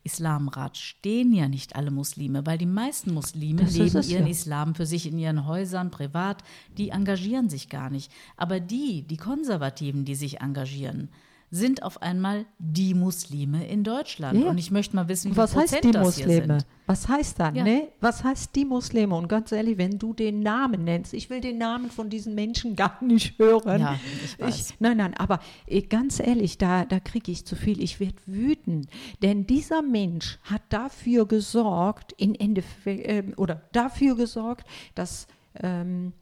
[0.09, 4.31] Islamrat stehen ja nicht alle Muslime, weil die meisten Muslime Das leben ihren ja.
[4.31, 6.43] Islam für sich in ihren Häusern, privat.
[6.79, 8.11] Die engagieren sich gar nicht.
[8.39, 11.11] Aber die, die Konservativen, die sich engagieren,
[11.51, 14.43] sind auf einmal die Muslime in Deutschland.
[14.43, 14.51] Ja.
[14.51, 16.59] Und ich möchte mal wissen, wie Was viel heißt Prozent die das hier Muslime?
[16.61, 16.67] sind.
[16.87, 17.55] Was heißt dann?
[17.55, 17.65] Ja.
[17.65, 17.89] Ne?
[18.01, 19.15] Was heißt die Muslime?
[19.15, 22.77] Und ganz ehrlich, wenn du den Namen nennst, ich will den Namen von diesen Menschen
[22.77, 23.81] gar nicht hören.
[23.81, 24.75] Ja, ich weiß.
[24.79, 27.83] nein, nein, aber eh, ganz ehrlich, da, da kriege ich zu viel.
[27.83, 28.89] Ich werde wütend.
[29.23, 35.27] Denn dieser Mensch hat dafür gesorgt, in Endeffekt, ähm, oder dafür gesorgt, dass
[35.63, 36.13] ähm,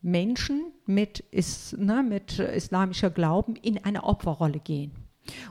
[0.00, 4.92] Menschen mit, is, ne, mit islamischer Glauben in eine Opferrolle gehen.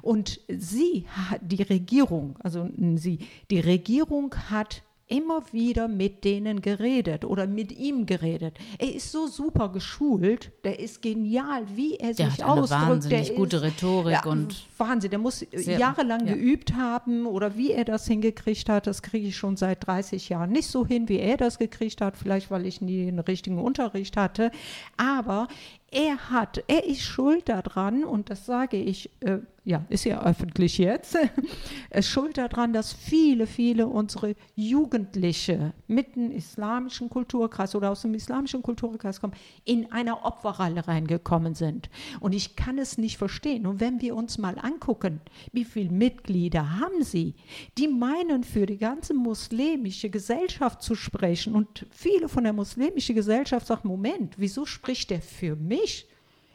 [0.01, 1.05] Und sie,
[1.41, 3.19] die Regierung, also sie,
[3.51, 8.57] die Regierung hat immer wieder mit denen geredet oder mit ihm geredet.
[8.77, 12.81] Er ist so super geschult, der ist genial, wie er Der sich hat eine ausdrückt.
[12.81, 16.33] wahnsinnig der gute ist, Rhetorik ja, und- Wahnsinn, der muss Sehr- jahrelang ja.
[16.33, 20.51] geübt haben oder wie er das hingekriegt hat, das kriege ich schon seit 30 Jahren
[20.51, 24.17] nicht so hin, wie er das gekriegt hat, vielleicht weil ich nie einen richtigen Unterricht
[24.17, 24.51] hatte,
[24.97, 25.47] aber
[25.89, 30.77] er hat, er ist schuld daran und das sage ich, äh, ja, ist ja öffentlich
[30.77, 31.15] jetzt,
[31.89, 38.03] er ist schuld daran, dass viele, viele unsere Jugendliche mit dem islamischen Kulturkreis oder aus
[38.03, 39.33] dem islamischen Kulturkreis kommen,
[39.65, 41.89] in einer Opferrolle reingekommen sind.
[42.21, 43.67] Und ich kann es nicht verstehen.
[43.67, 45.19] Und wenn wir uns mal angucken,
[45.51, 47.35] wie viele Mitglieder haben sie,
[47.77, 51.55] die meinen, für die ganze muslimische Gesellschaft zu sprechen.
[51.55, 55.76] Und viele von der muslimischen Gesellschaft sagen, Moment, wieso spricht der für mich?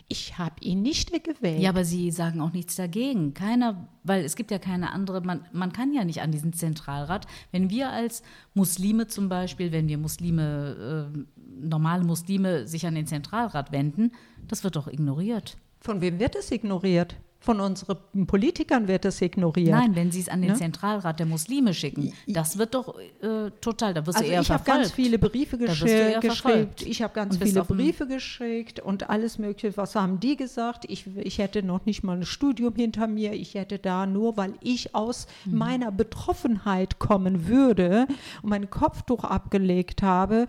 [0.08, 1.62] Ich habe ihn nicht gewählt.
[1.62, 3.32] Ja, aber Sie sagen auch nichts dagegen.
[3.32, 7.26] Keiner, weil es gibt ja keine andere, man, man kann ja nicht an diesen Zentralrat.
[7.50, 13.06] Wenn wir als Muslime zum Beispiel, wenn wir Muslime, äh, normale Muslime sich an den
[13.06, 14.12] Zentralrat wenden,
[14.48, 15.56] das wird doch ignoriert.
[15.80, 17.16] Von wem wird es ignoriert?
[17.42, 19.70] Von unseren Politikern wird das ignoriert.
[19.70, 20.56] Nein, wenn sie es an den Ne?
[20.56, 24.50] Zentralrat der Muslime schicken, das wird doch äh, total, da wirst Also du eher ich
[24.50, 24.82] habe verfolgt.
[24.84, 26.24] ganz viele Briefe geschickt.
[26.24, 26.82] verfolgt.
[26.82, 29.76] Ich habe ganz viele Briefe geschickt und alles Mögliche.
[29.76, 30.84] Was haben die gesagt?
[30.88, 33.32] Ich, ich hätte noch nicht mal ein Studium hinter mir.
[33.32, 35.58] Ich hätte da nur, weil ich aus Mhm.
[35.58, 38.06] meiner Betroffenheit kommen würde
[38.42, 40.46] und mein Kopftuch abgelegt habe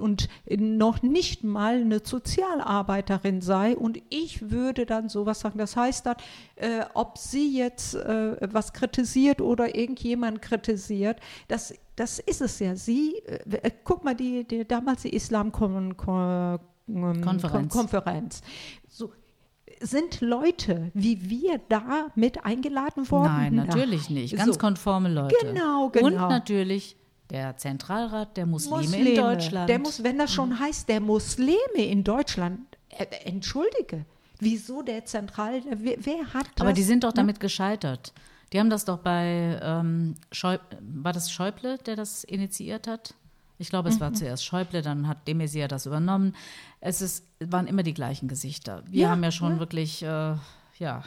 [0.00, 0.28] und
[0.58, 5.58] noch nicht mal eine Sozialarbeiterin sei und ich würde dann sowas sagen.
[5.58, 6.16] Das heißt dann,
[6.56, 12.76] äh, ob sie jetzt äh, was kritisiert oder irgendjemand kritisiert, das, das ist es ja.
[12.76, 16.58] Sie, äh, guck mal, die, die damals die Islam Kon Kon
[17.20, 17.72] Konferenz.
[17.72, 18.40] Konferenz.
[18.88, 19.12] So,
[19.80, 23.32] sind Leute wie wir da mit eingeladen worden?
[23.32, 24.36] Nein, natürlich nicht.
[24.36, 24.58] Ganz So.
[24.58, 25.34] konforme Leute.
[25.42, 26.06] Genau, genau.
[26.06, 26.96] Und natürlich
[27.30, 29.10] der Zentralrat der Muslime, Muslime.
[29.10, 29.68] in Deutschland.
[29.68, 34.06] Der muss, wenn das schon heißt, der Muslime in Deutschland, äh, entschuldige,
[34.40, 36.60] wieso der Zentral, wer, wer hat das?
[36.60, 37.14] Aber die sind doch ne?
[37.16, 38.12] damit gescheitert.
[38.52, 43.14] Die haben das doch bei, ähm, Schäu war das Schäuble, der das initiiert hat?
[43.58, 43.94] Ich glaube, Mhm.
[43.96, 46.34] es war zuerst Schäuble, dann hat de Maizière das übernommen.
[46.80, 48.82] Es ist, waren immer die gleichen Gesichter.
[48.88, 50.34] Wir Ja, haben ja schon wirklich, äh,
[50.78, 51.02] ja,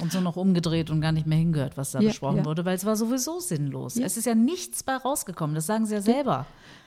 [0.00, 2.44] uns nur noch umgedreht und gar nicht mehr hingehört, was da Ja, besprochen ja.
[2.46, 3.96] wurde, weil es war sowieso sinnlos.
[3.96, 4.06] Ja.
[4.06, 6.46] Es ist ja nichts bei rausgekommen, das sagen sie ja selber.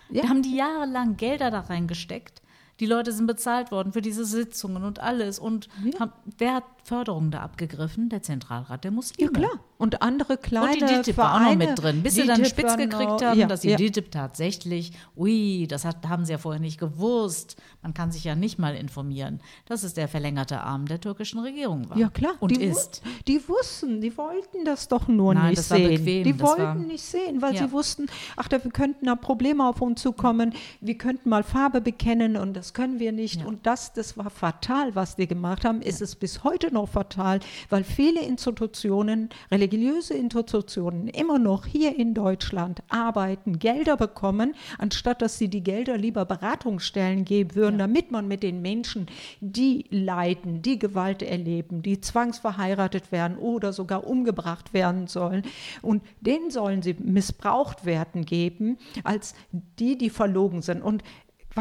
[0.10, 0.24] Ja.
[0.24, 2.42] Da haben die jahrelang Gelder da reingesteckt.
[2.80, 5.40] Die Leute sind bezahlt worden für diese Sitzungen und alles.
[5.40, 6.00] Und Ja.
[6.00, 8.10] haben, wer hat Förderung da abgegriffen?
[8.10, 9.32] Der Zentralrat der Muslime.
[9.32, 9.60] Ja, klar.
[9.78, 12.44] Und andere kleine Und die DITIB war auch noch Vereine, mit drin, bis sie dann
[12.44, 13.78] spitz gekriegt haben, ja, dass die ja.
[13.78, 17.56] DITIB tatsächlich, ui, das hat, haben sie ja vorher nicht gewusst.
[17.82, 21.90] Man kann sich ja nicht mal informieren, dass es der verlängerte Arm der türkischen Regierung
[21.90, 21.98] war.
[21.98, 22.34] Ja, klar.
[22.40, 23.02] Und die, ist.
[23.28, 25.90] Die wussten, die wollten das doch nur Nein, nicht sehen.
[25.90, 27.68] bequem, die wollten war- nicht sehen, weil Ja.
[27.68, 30.54] sie wussten, ach, da könnten da Probleme auf uns zukommen.
[30.82, 33.46] Wir könnten mal Farbe bekennen und das können wir nicht.
[33.46, 35.82] Und das, das war fatal, was die gemacht haben.
[35.82, 37.40] Ist es bis heute noch fatal,
[37.70, 45.38] weil viele Institutionen, religiöse Institutionen, immer noch hier in Deutschland arbeiten, Gelder bekommen, anstatt dass
[45.38, 49.08] sie die Gelder lieber Beratungsstellen geben würden, damit man mit den Menschen,
[49.42, 55.44] die leiden, die Gewalt erleben, die zwangsverheiratet werden oder sogar umgebracht werden sollen,
[55.82, 60.82] und denen sollen sie missbraucht werden geben, als die, die verlogen sind.
[60.82, 61.04] Und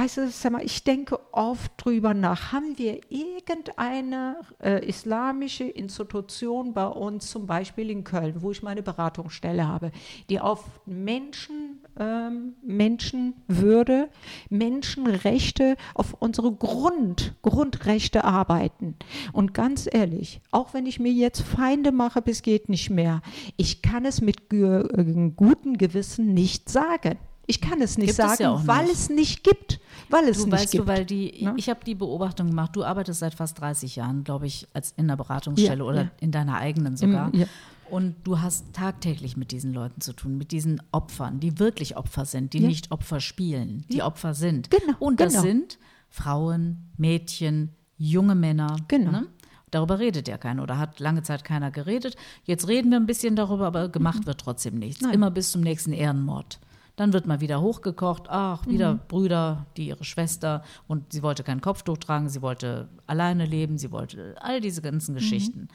[0.01, 2.53] Weißt du, sag mal, ich denke oft drüber nach.
[2.53, 8.85] Haben wir irgendeine äh, islamische Institution bei uns, zum Beispiel in Köln, wo ich meine
[8.85, 9.91] Beratungsstelle habe,
[10.31, 14.09] die auf Menschen, ähm, Menschenwürde,
[14.51, 18.95] Menschenrechte, auf unsere Grund, Grundrechte arbeiten?
[19.33, 23.21] Und ganz ehrlich, auch wenn ich mir jetzt Feinde mache, bis geht nicht mehr,
[23.57, 27.19] ich kann es mit ge äh, gutem Gewissen nicht sagen.
[27.51, 29.81] Ich kann es nicht Gibt es sagen, ja auch weil es nicht gibt.
[30.11, 30.85] Weil es Du nicht weißt gibt.
[30.85, 31.55] du, weil die, ne?
[31.57, 35.09] ich habe die Beobachtung gemacht, du arbeitest seit fast 30 Jahren, glaube ich, als in
[35.09, 36.11] der Beratungsstelle Ja, oder ja.
[36.21, 37.35] in deiner eigenen sogar.
[37.35, 37.47] ja.
[37.91, 42.27] Und du hast tagtäglich mit diesen Leuten zu tun, mit diesen Opfern, die wirklich Opfer
[42.27, 44.71] sind, die nicht Opfer spielen, die Opfer sind.
[44.71, 45.43] Genau, Und das genau.
[45.45, 45.79] sind
[46.11, 48.77] Frauen, Mädchen, junge Männer.
[48.89, 49.11] Genau.
[49.13, 49.27] Ne?
[49.71, 52.17] Darüber redet ja keiner oder hat lange Zeit keiner geredet.
[52.45, 55.01] Jetzt reden wir ein bisschen darüber, aber gemacht wird trotzdem nichts.
[55.01, 55.07] Mhm.
[55.07, 55.15] Nein.
[55.15, 56.59] Immer bis zum nächsten Ehrenmord.
[56.99, 58.25] Dann wird mal wieder hochgekocht.
[58.29, 59.01] Ach, wieder Mhm.
[59.07, 63.93] Brüder, die ihre Schwester und sie wollte kein Kopftuch tragen, sie wollte alleine leben, sie
[63.93, 65.19] wollte all diese ganzen Mhm.
[65.19, 65.69] Geschichten.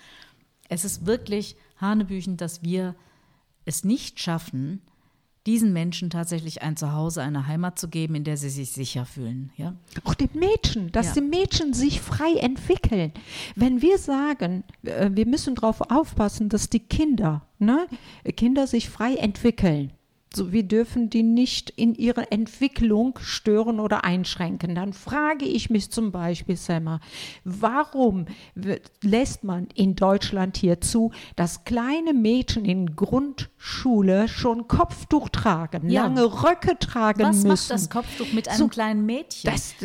[0.67, 2.93] Es ist wirklich hanebüchend, dass wir
[3.63, 4.81] es nicht schaffen,
[5.45, 9.51] diesen Menschen tatsächlich ein Zuhause, eine Heimat zu geben, in der sie sich sicher fühlen.
[9.55, 9.75] Ja?
[10.03, 11.13] Auch den Mädchen, dass Ja.
[11.15, 13.13] die Mädchen sich frei entwickeln.
[13.55, 17.87] Wenn wir sagen, äh, wir müssen darauf aufpassen, dass die Kinder, ne,
[18.35, 19.91] Kinder sich frei entwickeln.
[20.35, 24.73] So, wir dürfen die nicht in ihrer Entwicklung stören oder einschränken.
[24.73, 26.99] Dann frage ich mich zum Beispiel, Selma,
[27.43, 35.29] warum wird, lässt man in Deutschland hier zu, dass kleine Mädchen in Grundschule schon Kopftuch
[35.29, 36.03] tragen, Ja.
[36.03, 37.47] lange Röcke tragen Was müssen?
[37.49, 39.51] macht das Kopftuch mit einem So, kleinen Mädchen?
[39.51, 39.75] Das,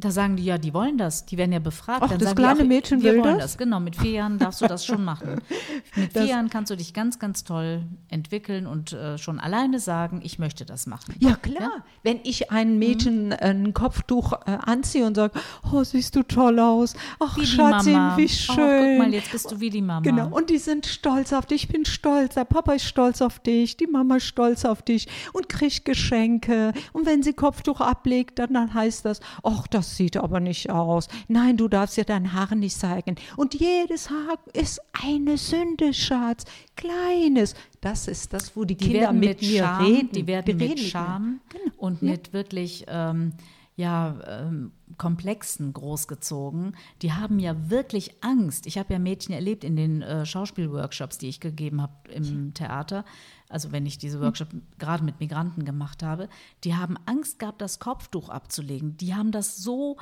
[0.00, 1.26] Da sagen die ja, die wollen das.
[1.26, 2.02] Die werden ja befragt.
[2.04, 3.52] Ach, Dann das sagen kleine die, ach, Mädchen wir will wollen das?
[3.52, 3.58] das.
[3.58, 5.40] Genau, mit vier Jahren darfst du das schon machen.
[5.96, 9.80] Mit vier Das- Jahren kannst du dich ganz, ganz toll entwickeln und äh, schon alleine
[9.80, 11.14] sagen, ich möchte das machen.
[11.18, 11.84] Ja, klar.
[12.04, 15.32] Wenn ich ein Mädchen ein Kopftuch äh, anziehe und sage,
[15.72, 16.94] oh, siehst du toll aus.
[17.18, 18.16] Ach, Wie die Schatzi, Mama.
[18.16, 18.96] wie Oh, schön.
[18.98, 20.00] guck mal, jetzt bist du wie die Mama.
[20.02, 21.64] Genau, und die sind stolz auf dich.
[21.64, 22.34] Ich bin stolz.
[22.34, 26.72] Der Papa ist stolz auf dich, die Mama ist stolz auf dich und kriegt Geschenke.
[26.92, 31.08] Und wenn sie Kopftuch ablegt, dann, dann heißt das, ach, das sieht aber nicht aus.
[31.28, 33.16] Nein, du darfst ja dein Haar nicht zeigen.
[33.36, 36.44] Und jedes Haar ist eine Sünde, Schatz.
[36.76, 37.54] Kleines.
[37.80, 40.08] Das ist das, wo die, die Kinder mit, mit mir Scham, reden.
[40.12, 40.88] die werden Die mit reden mir.
[40.88, 41.74] Scham Genau.
[41.78, 42.10] und Ja.
[42.10, 43.32] mit wirklich, ähm,
[43.78, 46.74] ja, ähm, Komplexen großgezogen.
[47.00, 48.66] Die haben ja wirklich Angst.
[48.66, 53.04] Ich habe ja Mädchen erlebt in den äh, Schauspielworkshops, die ich gegeben habe im Theater.
[53.48, 54.48] Also wenn ich diese Workshop
[54.80, 56.28] gerade mit Migranten gemacht habe,
[56.64, 58.96] die haben Angst gehabt, das Kopftuch abzulegen.
[58.96, 59.96] Die haben das so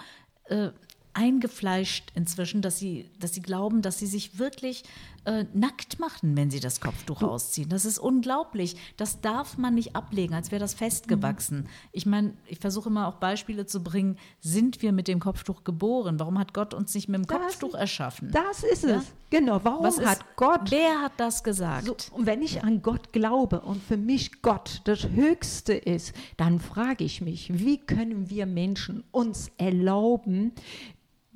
[0.45, 0.71] äh,
[1.17, 4.85] eingefleischt inzwischen, dass sie, dass sie glauben, dass sie sich wirklich
[5.25, 7.27] äh, nackt machen, wenn sie das Kopftuch du.
[7.27, 7.69] ausziehen.
[7.71, 8.77] Das ist unglaublich.
[8.97, 11.61] Das darf man nicht ablegen, als wäre das festgewachsen.
[11.61, 11.67] Mhm.
[11.93, 14.19] Ich meine, ich versuche immer auch Beispiele zu bringen.
[14.41, 16.21] Sind wir mit dem Kopftuch geboren?
[16.21, 18.31] Warum hat Gott uns nicht mit dem das, Kopftuch erschaffen?
[18.31, 18.91] Das ist es.
[18.91, 19.03] Ja?
[19.31, 19.61] Genau.
[19.65, 20.71] Warum Was hat ist, Gott?
[20.71, 21.87] Wer hat das gesagt?
[21.87, 26.61] So, und wenn ich an Gott glaube und für mich Gott das Höchste ist, dann
[26.61, 30.53] frage ich mich, wie können wir Menschen uns erlauben,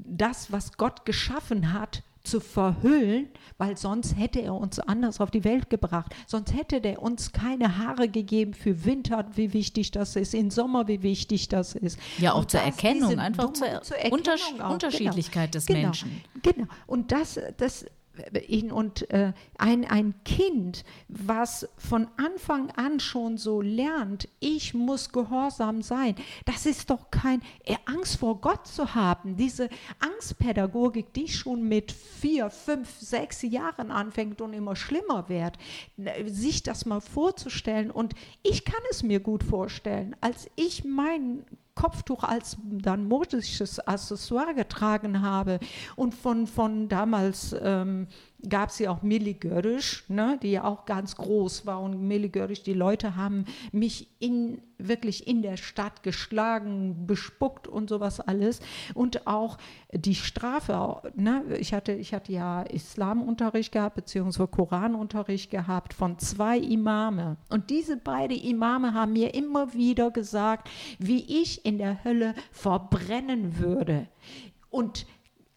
[0.05, 5.43] das, was Gott geschaffen hat, zu verhüllen, weil sonst hätte er uns anders auf die
[5.45, 6.15] Welt gebracht.
[6.27, 10.87] Sonst hätte er uns keine Haare gegeben für Winter, wie wichtig das ist, im Sommer,
[10.87, 11.99] wie wichtig das ist.
[12.19, 14.71] Ja, auch zur Erkennung, einfach zur, zur Erkennung Unters auch.
[14.71, 15.59] Unterschiedlichkeit genau.
[15.59, 15.81] des genau.
[15.81, 16.21] Menschen.
[16.43, 16.67] Genau.
[16.87, 17.87] Und das, das
[18.71, 25.83] und äh, ein, ein Kind, was von Anfang an schon so lernt, ich muss gehorsam
[25.83, 29.37] sein, das ist doch kein äh, Angst vor Gott zu haben.
[29.37, 29.69] Diese
[30.01, 35.57] Angstpädagogik, die schon mit vier, fünf, sechs Jahren anfängt und immer schlimmer wird,
[36.27, 37.91] sich das mal vorzustellen.
[37.91, 41.45] Und ich kann es mir gut vorstellen, als ich mein
[41.81, 45.59] Kopftuch als dann modisches Accessoire getragen habe
[45.97, 48.07] und von, von damals ähm,
[48.49, 51.81] gab es ja auch Milli Görrisch, ne, die ja auch ganz groß war.
[51.81, 57.89] Und Milli Görrisch, die Leute haben mich in, wirklich in der Stadt geschlagen, bespuckt und
[57.89, 58.61] sowas alles.
[58.95, 59.59] Und auch
[59.93, 66.59] die Strafe, ne, ich, hatte, ich hatte ja Islamunterricht gehabt, beziehungsweise Koranunterricht gehabt von zwei
[66.59, 67.37] Imame.
[67.49, 73.59] Und diese beiden Imame haben mir immer wieder gesagt, wie ich in der Hölle verbrennen
[73.59, 74.07] würde.
[74.71, 75.07] Und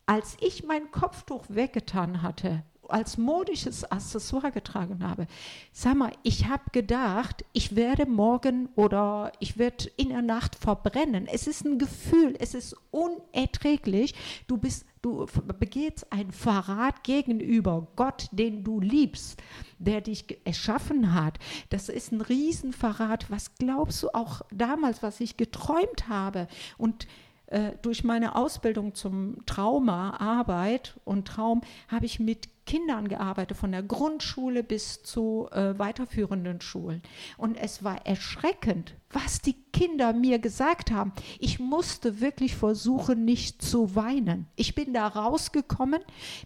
[0.05, 5.27] als ich mein Kopftuch weggetan hatte, als modisches Accessoire getragen habe.
[5.71, 11.27] Sag mal, ich habe gedacht, ich werde morgen oder ich werde in der Nacht verbrennen.
[11.27, 14.13] Es ist ein Gefühl, es ist unerträglich.
[14.47, 15.25] Du bist, du
[15.59, 19.41] begehst ein Verrat gegenüber Gott, den du liebst,
[19.79, 21.39] der dich erschaffen hat.
[21.69, 23.29] Das ist ein Riesenverrat.
[23.29, 26.47] Was glaubst du auch damals, was ich geträumt habe?
[26.77, 27.07] Und
[27.53, 33.83] äh, durch meine Ausbildung zum Traumaarbeit und Traum habe ich mit Kindern gearbeitet, von der
[33.83, 37.01] Grundschule bis zu äh, weiterführenden Schulen.
[37.37, 41.13] Und es war erschreckend, was die Kinder mir gesagt haben.
[41.39, 44.47] Ich musste wirklich versuchen, nicht zu weinen.
[44.55, 46.01] Ich bin da rausgekommen,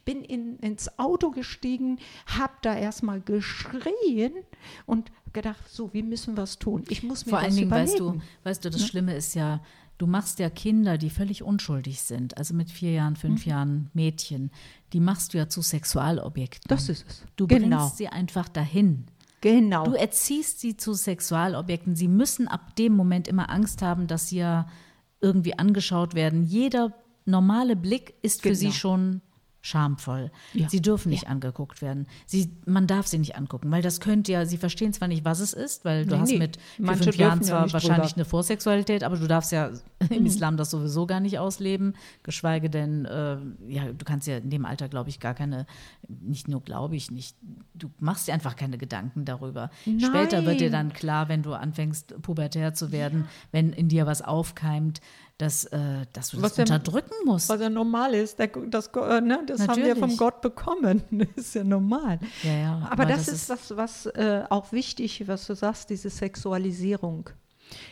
[0.06, 4.34] bin in, ins Auto gestiegen, habe da erstmal geschrien
[4.86, 6.84] und gedacht, so, wie müssen wir es tun?
[6.90, 7.90] Ich muss mir Vor allen Dingen, überlegen.
[7.90, 8.88] weißt du, weißt du, das ne?
[8.88, 9.62] Schlimme ist ja,
[9.98, 13.50] Du machst ja Kinder, die völlig unschuldig sind, also mit vier Jahren, fünf mhm.
[13.50, 14.52] Jahren Mädchen,
[14.94, 16.68] die machst du ja zu Sexualobjekten.
[16.68, 17.24] Das ist es.
[17.36, 17.78] Du genau.
[17.78, 19.06] bringst sie einfach dahin.
[19.42, 19.86] Genau.
[19.86, 21.96] Du erziehst sie zu Sexualobjekten.
[21.96, 24.68] Sie müssen ab dem Moment immer Angst haben, dass sie ja
[25.20, 26.44] irgendwie angeschaut werden.
[26.44, 26.94] Jeder
[27.26, 28.60] normale Blick ist für genau.
[28.60, 29.22] sie schon
[29.68, 30.32] schamvoll.
[30.54, 30.70] Ja.
[30.70, 31.30] Sie dürfen nicht ja.
[31.30, 32.08] angeguckt werden.
[32.26, 35.40] Sie, man darf sie nicht angucken, weil das könnte ja, sie verstehen zwar nicht, was
[35.40, 38.22] es ist, weil du nee, hast mit vier, fünf Jahren zwar ja wahrscheinlich drüber.
[38.22, 39.70] eine Vorsexualität, aber du darfst ja
[40.10, 40.26] im mhm.
[40.26, 44.66] Islam das sowieso gar nicht ausleben, geschweige denn, äh, ja, du kannst ja in dem
[44.66, 45.66] Alter, glaube ich, gar keine,
[46.08, 47.36] nicht nur glaube ich nicht,
[47.74, 49.70] du machst dir einfach keine Gedanken darüber.
[49.86, 50.00] Nein.
[50.00, 54.22] Später wird dir dann klar, wenn du anfängst, pubertär zu werden, wenn in dir was
[54.22, 55.02] aufkeimt,
[55.38, 57.50] dass, äh, dass du das was unterdrücken ja, musst.
[57.50, 58.40] Was ja normal ist.
[58.40, 61.04] Der, das äh, ne, das haben wir von Gott bekommen.
[61.18, 62.20] Das ist ja normal.
[62.44, 65.90] Ja, ja, aber, aber das, das, ist was, was äh, auch wichtig, was du sagst,
[65.90, 67.30] diese Sexualisierung.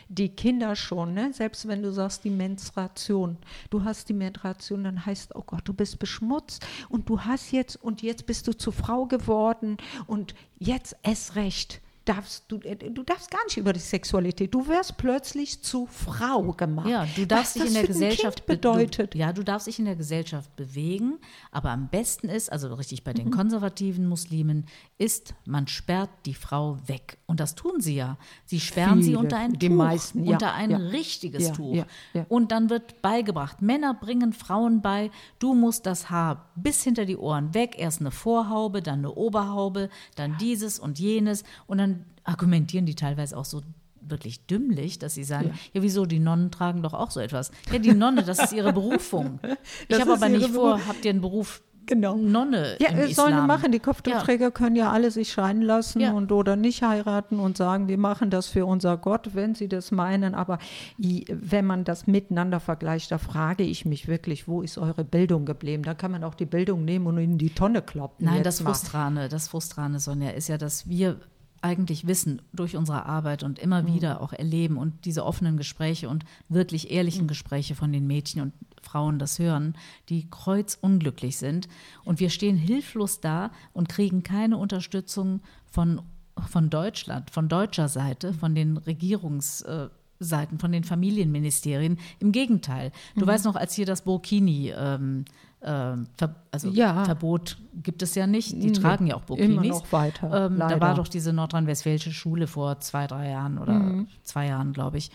[0.08, 1.32] Die Kinder schon, ne?
[1.34, 3.36] selbst wenn du sagst, die Menstruation,
[3.68, 7.76] du hast die Menstruation, dann heißt, oh Gott, du bist beschmutzt und du hast jetzt
[7.82, 13.02] und jetzt bist du zur Frau geworden und jetzt es recht darfst du, äh, du
[13.02, 14.54] darfst gar nicht über die Sexualität.
[14.54, 16.88] Du wirst plötzlich zu Frau gemacht.
[16.88, 19.14] Ja, du darfst dich in der Gesellschaft bedeutet.
[19.14, 21.18] Du, ja, du darfst dich in der Gesellschaft bewegen,
[21.50, 23.32] aber am besten ist, also richtig bei den mhm.
[23.32, 24.66] konservativen Muslimen,
[24.98, 27.18] ist, man sperrt die Frau weg.
[27.26, 28.16] Und das tun sie ja.
[28.44, 31.52] Sie sperren Viele, sie unter ein die Tuch, meisten, ja, unter ein ja, richtiges ja,
[31.52, 31.84] Tuch.
[32.28, 37.16] Und dann wird beigebracht, Männer bringen Frauen bei, du musst das Haar bis hinter die
[37.16, 41.95] Ohren weg, erst eine Vorhaube, dann eine Oberhaube, dann dieses und jenes und dann
[42.26, 43.62] argumentieren die teilweise auch so
[44.00, 45.54] wirklich dümmlich, dass sie sagen, ja.
[45.72, 45.82] ja.
[45.82, 47.50] wieso, die Nonnen tragen doch auch so etwas.
[47.72, 49.40] Ja, die Nonne, das ist ihre Berufung.
[49.88, 52.16] ich habe aber nicht vor, habt ihr einen Beruf Genau.
[52.16, 53.46] Nonne Ja, im sollen Islam.
[53.46, 53.72] machen.
[53.72, 56.12] Die Kopftuchträger können ja alle sich scheiden lassen Ja.
[56.12, 59.92] und oder nicht heiraten und sagen, wir machen das für unser Gott, wenn sie das
[59.92, 60.34] meinen.
[60.34, 60.58] Aber
[60.98, 65.84] wenn man das miteinander vergleicht, da frage ich mich wirklich, wo ist eure Bildung geblieben?
[65.84, 68.26] Da kann man auch die Bildung nehmen und in die Tonne kloppen.
[68.26, 68.70] Nein, das mal.
[68.70, 71.20] Frustrane, das Frustrane, Sonja, ist ja, dass wir
[71.62, 73.94] eigentlich wissen durch unsere Arbeit und immer Mhm.
[73.94, 77.28] wieder auch erleben und diese offenen Gespräche und wirklich ehrlichen Mhm.
[77.28, 79.74] Gespräche von den Mädchen und Frauen das hören,
[80.08, 81.68] die kreuzunglücklich sind.
[82.04, 85.40] Und wir stehen hilflos da und kriegen keine Unterstützung
[85.70, 86.00] von,
[86.48, 91.98] von Deutschland, von deutscher Seite, von den Regierungsseiten, von den Familienministerien.
[92.20, 92.92] Im Gegenteil.
[93.16, 93.28] Du Mhm.
[93.28, 95.24] weißt noch, als hier das Burkini ähm, ähm,
[95.60, 97.04] ver also Ja.
[97.04, 98.52] Verbot gibt es ja nicht.
[98.52, 99.68] Die Nee, tragen ja auch immer Burkinis.
[99.70, 104.06] noch weiter, Ähm, da war doch diese nordrhein-westfälische Schule vor zwei, drei Jahren oder Mhm.
[104.22, 105.10] zwei Jahren, glaube ich,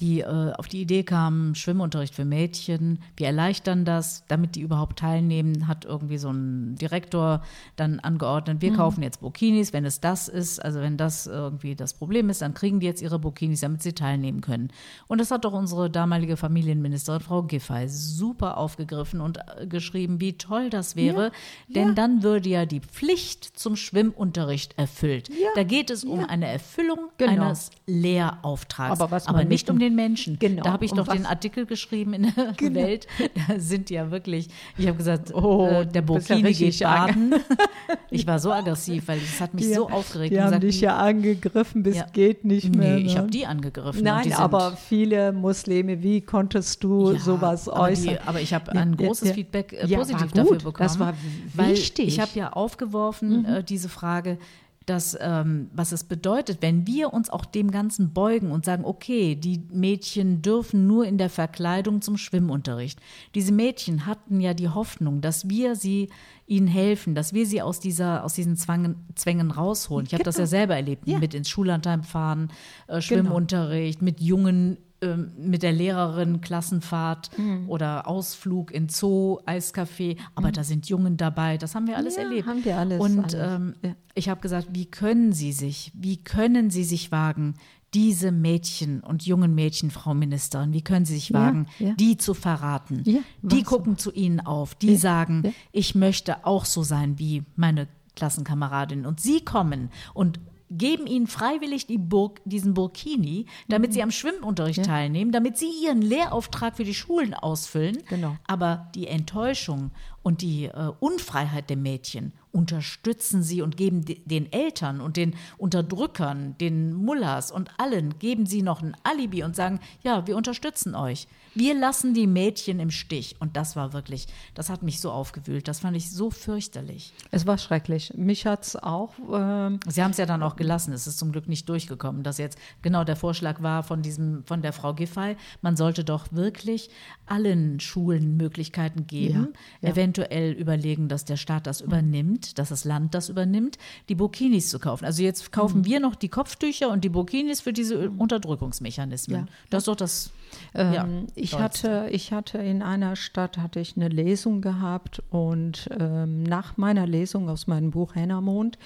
[0.00, 4.98] die äh, auf die Idee kam, Schwimmunterricht für Mädchen, wir erleichtern das, damit die überhaupt
[4.98, 7.42] teilnehmen, hat irgendwie so ein Direktor
[7.76, 8.60] dann angeordnet, Mhm.
[8.62, 12.42] wir kaufen jetzt Burkinis, wenn es das ist, also wenn das irgendwie das Problem ist,
[12.42, 14.68] dann kriegen die jetzt ihre Burkinis, damit sie teilnehmen können.
[15.06, 20.32] Und das hat doch unsere damalige Familienministerin, Frau Giffey, super aufgegriffen und äh, geschrieben, wie
[20.38, 21.30] toll das wäre,
[21.68, 25.30] denn dann würde ja die Pflicht zum Schwimmunterricht erfüllt.
[25.54, 27.44] Da geht es um eine Erfüllung Genau.
[27.46, 30.38] eines Lehrauftrags, Aber aber nicht- um den Menschen.
[30.38, 30.62] Genau.
[30.62, 33.06] Da habe ich doch was- den Artikel geschrieben in der Welt.
[33.48, 37.34] Da sind ja wirklich, ich habe gesagt, Oh, äh, der ja Burkini richtig geht baden.
[38.10, 40.32] ich war so aggressiv, weil das hat mich Die- so aufgeregt.
[40.32, 42.06] Die haben gesagt, dich ja angegriffen, bis Ja.
[42.12, 42.96] geht nicht mehr.
[42.96, 43.18] nee, ich ne?
[43.20, 44.02] habe die angegriffen.
[44.02, 48.14] Nein, die aber viele Muslime, wie konntest du Ja, sowas aber äußern?
[48.14, 49.34] die- aber ich habe Ja, ein ja, großes ja.
[49.34, 50.74] Feedback äh, Ja, positiv dafür bekommen.
[50.78, 51.14] Das war
[51.54, 52.04] weil wichtig.
[52.06, 52.08] Mhm.
[52.08, 54.38] Ich habe ja aufgeworfen äh, diese Frage,
[54.86, 59.34] dass, ähm, was es bedeutet, wenn wir uns auch dem Ganzen beugen und sagen, okay,
[59.34, 63.00] die Mädchen dürfen nur in der Verkleidung zum Schwimmunterricht.
[63.34, 66.10] Diese Mädchen hatten ja die Hoffnung, dass wir sie
[66.46, 70.06] ihnen helfen, dass wir sie aus, dieser, aus diesen Zwangen, Zwängen rausholen.
[70.06, 71.18] Ich habe das ja selber erlebt, Ja.
[71.18, 72.48] mit ins Schullandheim fahren,
[72.86, 77.68] äh, Schwimmunterricht, mit jungen ähm, mit der Lehrerin Klassenfahrt Mhm.
[77.68, 82.22] oder Ausflug in Zoo, Eiscafé, aber da sind Jungen dabei, das haben wir alles Ja,
[82.22, 82.46] erlebt.
[82.48, 83.34] haben wir alles, Und alles.
[83.34, 83.94] Ähm, Ja.
[84.14, 87.54] ich habe gesagt, wie können Sie sich, wie können Sie sich wagen,
[87.92, 91.92] diese Mädchen und jungen Mädchen, Frau Ministerin, wie können Sie sich Ja, wagen, ja.
[91.94, 93.02] die zu verraten?
[93.04, 95.52] Ja, die gucken zu Ihnen auf, die sagen, ja.
[95.70, 97.86] ich möchte auch so sein wie meine
[98.16, 99.06] Klassenkameradin.
[99.06, 100.40] Und Sie kommen und
[100.76, 103.94] geben ihnen freiwillig die Burg, diesen Burkini, damit Mhm.
[103.94, 107.98] sie am Schwimmunterricht teilnehmen, damit sie ihren Lehrauftrag für die Schulen ausfüllen.
[108.08, 108.36] Genau.
[108.46, 109.90] Aber die Enttäuschung
[110.22, 115.34] und die äh, Unfreiheit der Mädchen unterstützen sie und geben de den Eltern und den
[115.58, 120.94] Unterdrückern, den Mullahs und allen, geben sie noch ein Alibi und sagen, ja, wir unterstützen
[120.94, 121.26] euch.
[121.56, 123.36] Wir lassen die Mädchen im Stich.
[123.38, 125.68] Und das war wirklich, das hat mich so aufgewühlt.
[125.68, 127.12] Das fand ich so fürchterlich.
[127.30, 128.12] Es war schrecklich.
[128.16, 129.12] Mich hat es auch.
[129.32, 130.92] Ähm, Sie haben es ja dann auch gelassen.
[130.92, 134.62] Es ist zum Glück nicht durchgekommen, dass jetzt genau der Vorschlag war von diesem, von
[134.62, 135.36] der Frau Giffey.
[135.62, 136.90] Man sollte doch wirklich
[137.26, 139.48] allen Schulen Möglichkeiten geben,
[139.80, 139.94] Ja, ja.
[139.94, 143.78] eventuell überlegen, dass der Staat das übernimmt, dass das Land das übernimmt,
[144.08, 145.04] die Burkinis zu kaufen.
[145.04, 145.84] Also jetzt kaufen Mhm.
[145.86, 149.46] wir noch die Kopftücher und die Burkinis für diese Unterdrückungsmechanismen.
[149.46, 149.52] Ja.
[149.70, 150.30] Das ist doch das.
[150.74, 155.88] Ähm, ja, ich, hatte, ich hatte in einer Stadt hatte ich eine Lesung gehabt und
[155.98, 158.78] ähm, nach meiner Lesung aus meinem Buch Hennermond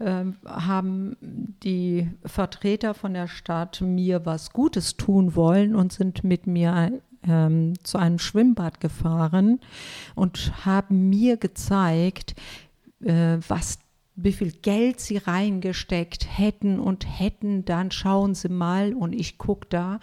[0.00, 1.16] ähm, haben
[1.64, 6.92] die Vertreter von der Stadt mir was Gutes tun wollen und sind mit mir
[7.26, 9.60] ähm, zu einem Schwimmbad gefahren
[10.14, 12.36] und haben mir gezeigt,
[13.00, 13.78] äh, was
[14.20, 19.68] wie viel Geld sie reingesteckt hätten und hätten, dann schauen sie mal und ich gucke
[19.70, 20.00] da,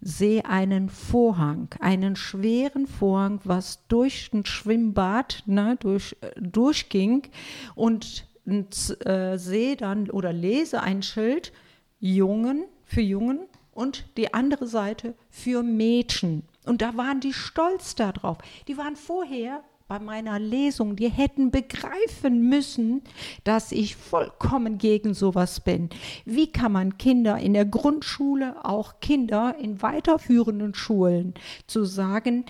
[0.00, 7.28] sehe einen Vorhang, einen schweren Vorhang, was durch ein Schwimmbad ne, durch, äh, durchging
[7.76, 11.52] und äh, sehe dann oder lese ein Schild
[12.00, 16.42] Jungen für Jungen und die andere Seite für Mädchen.
[16.66, 18.38] Und da waren die stolz darauf.
[18.68, 23.02] Die waren vorher bei meiner Lesung, die hätten begreifen müssen,
[23.44, 25.90] dass ich vollkommen gegen sowas bin.
[26.24, 31.34] Wie kann man Kinder in der Grundschule, auch Kinder in weiterführenden Schulen,
[31.66, 32.46] zu sagen,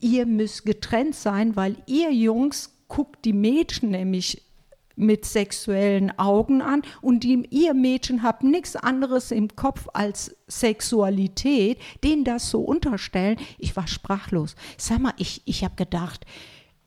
[0.00, 4.42] ihr müsst getrennt sein, weil ihr Jungs guckt die Mädchen nämlich
[4.96, 11.78] mit sexuellen Augen an und die, ihr Mädchen habt nichts anderes im Kopf als Sexualität,
[12.04, 13.38] denen das so unterstellen.
[13.58, 14.56] Ich war sprachlos.
[14.78, 16.26] Sag mal, ich, ich habe gedacht,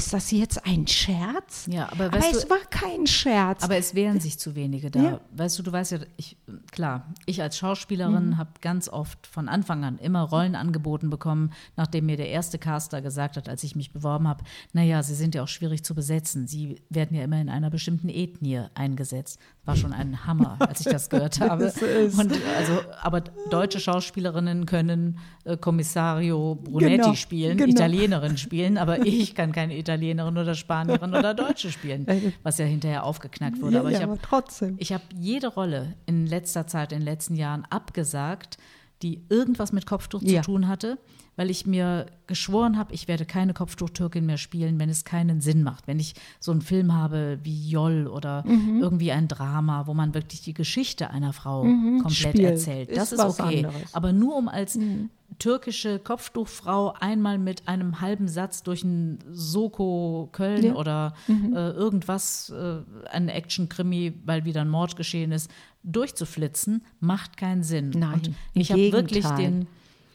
[0.00, 1.66] ist das jetzt ein Scherz?
[1.70, 3.62] Ja, aber aber weißt es du- war kein Scherz.
[3.62, 5.02] Aber es wehren sich zu wenige da.
[5.02, 5.20] Ja.
[5.32, 6.38] Weißt du, du weißt ja, ich
[6.72, 8.38] klar, ich als Schauspielerin mhm.
[8.38, 13.02] habe ganz oft von Anfang an immer Rollen angeboten bekommen, nachdem mir der erste Caster
[13.02, 14.42] gesagt hat, als ich mich beworben habe,
[14.72, 16.46] naja, sie sind ja auch schwierig zu besetzen.
[16.46, 19.38] Sie werden ja immer in einer bestimmten Ethnie eingesetzt.
[19.66, 21.72] War schon ein Hammer, als ich das gehört habe.
[22.16, 23.20] Und also, aber
[23.50, 27.70] deutsche Schauspielerinnen können äh, Kommissario Brunetti genau, spielen, genau.
[27.70, 29.89] Italienerin spielen, aber ich kann keine Italienerin
[30.36, 32.06] oder Spanierin oder Deutsche spielen,
[32.42, 33.74] was ja hinterher aufgeknackt wurde.
[33.74, 34.76] Ja, aber ich habe trotzdem.
[34.78, 38.58] Ich habe jede Rolle in letzter Zeit, in den letzten Jahren abgesagt,
[39.02, 40.42] die irgendwas mit Kopftuch ja.
[40.42, 40.98] zu tun hatte,
[41.40, 45.62] weil ich mir geschworen habe, ich werde keine Kopftuchtürkin mehr spielen, wenn es keinen Sinn
[45.62, 45.86] macht.
[45.86, 48.82] Wenn ich so einen Film habe wie Joll oder mhm.
[48.82, 52.02] irgendwie ein Drama, wo man wirklich die Geschichte einer Frau mhm.
[52.02, 52.44] komplett Spiel.
[52.44, 52.94] erzählt.
[52.94, 53.64] Das ist, ist okay.
[53.64, 53.94] Anderes.
[53.94, 55.08] Aber nur um als mhm.
[55.38, 60.74] türkische Kopftuchfrau einmal mit einem halben Satz durch ein Soko Köln ja.
[60.74, 61.56] oder mhm.
[61.56, 62.80] äh, irgendwas, äh,
[63.10, 65.50] ein Action-Krimi, weil wieder ein Mord geschehen ist,
[65.84, 67.92] durchzuflitzen, macht keinen Sinn.
[67.96, 69.66] Nein, Und ich habe wirklich den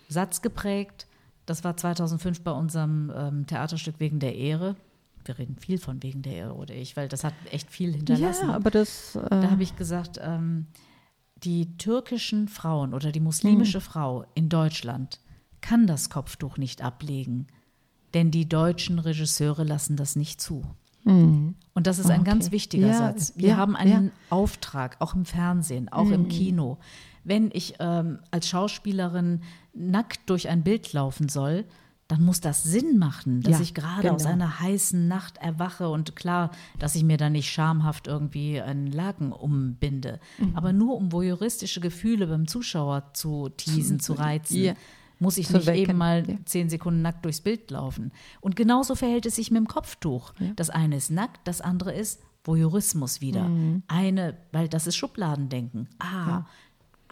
[0.07, 1.07] Satz geprägt,
[1.45, 4.75] das war 2005 bei unserem ähm, Theaterstück Wegen der Ehre.
[5.23, 8.49] Wir reden viel von Wegen der Ehre oder ich, weil das hat echt viel hinterlassen.
[8.49, 9.15] Ja, aber das.
[9.15, 10.67] Äh da habe ich gesagt, ähm,
[11.43, 13.83] die türkischen Frauen oder die muslimische mhm.
[13.83, 15.19] Frau in Deutschland
[15.61, 17.47] kann das Kopftuch nicht ablegen,
[18.13, 20.63] denn die deutschen Regisseure lassen das nicht zu.
[21.03, 21.55] Mhm.
[21.73, 22.29] Und das ist ein okay.
[22.29, 23.33] ganz wichtiger ja, Satz.
[23.35, 24.11] Wir ja, haben einen ja.
[24.29, 26.13] Auftrag, auch im Fernsehen, auch mhm.
[26.13, 26.77] im Kino.
[27.23, 29.41] Wenn ich ähm, als Schauspielerin
[29.75, 31.65] nackt durch ein Bild laufen soll,
[32.07, 34.13] dann muss das Sinn machen, dass ich gerade genau.
[34.13, 38.91] aus einer heißen Nacht erwache und klar, dass ich mir da nicht schamhaft irgendwie einen
[38.91, 40.19] Laken umbinde.
[40.37, 40.55] Mhm.
[40.55, 44.75] Aber nur um voyeuristische Gefühle beim Zuschauer zu teasen, zu reizen
[45.19, 45.81] muss ich nicht wecken.
[45.81, 46.37] eben mal ja.
[46.45, 48.11] zehn Sekunden nackt durchs Bild laufen.
[48.41, 50.33] Und genauso verhält es sich mit dem Kopftuch.
[50.39, 50.51] Ja.
[50.55, 53.47] Das eine ist nackt, das andere ist Voyeurismus wieder.
[53.47, 53.83] Mhm.
[53.87, 55.89] Eine, weil das ist Schubladendenken.
[55.99, 56.47] Ah, ja.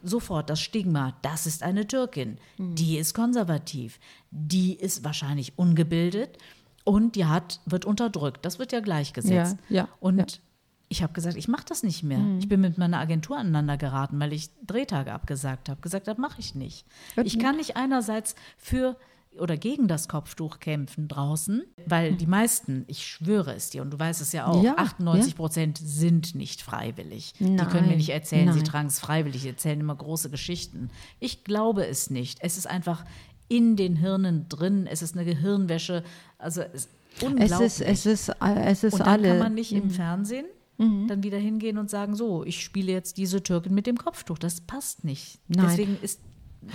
[0.03, 2.75] Sofort das Stigma, das ist eine Türkin, mhm.
[2.75, 3.99] die ist konservativ,
[4.31, 6.37] die ist wahrscheinlich ungebildet
[6.83, 8.45] und die hat, wird unterdrückt.
[8.45, 9.57] Das wird ja gleichgesetzt.
[9.69, 10.41] Ja, ja, und
[10.89, 12.19] ich habe gesagt, ich mache das nicht mehr.
[12.19, 12.39] Mhm.
[12.39, 15.81] Ich bin mit meiner Agentur aneinander geraten, weil ich Drehtage abgesagt habe.
[15.81, 16.85] Gesagt habe, mache ich nicht.
[17.23, 18.97] Ich kann nicht einerseits für
[19.39, 22.17] oder gegen das Kopftuch kämpfen draußen, weil mhm.
[22.17, 25.79] die meisten, ich schwöre es dir, und du weißt es ja auch, ja, 98 Prozent
[25.79, 25.85] ja.
[25.87, 27.33] sind nicht freiwillig.
[27.39, 28.55] Nein, die können mir nicht erzählen, nein.
[28.55, 30.89] sie tragen es freiwillig, sie erzählen immer große Geschichten.
[31.19, 32.39] Ich glaube es nicht.
[32.41, 33.05] Es ist einfach
[33.47, 36.03] in den Hirnen drin, es ist eine Gehirnwäsche.
[36.37, 36.89] Also es,
[37.21, 37.51] unglaublich.
[37.51, 39.27] Es ist, es ist, es ist und dann alle.
[39.29, 39.83] kann man nicht mhm.
[39.83, 40.45] im Fernsehen
[40.77, 41.07] mhm.
[41.07, 44.37] dann wieder hingehen und sagen, so, ich spiele jetzt diese Türkin mit dem Kopftuch.
[44.37, 45.39] Das passt nicht.
[45.47, 45.67] Nein.
[45.69, 46.19] Deswegen ist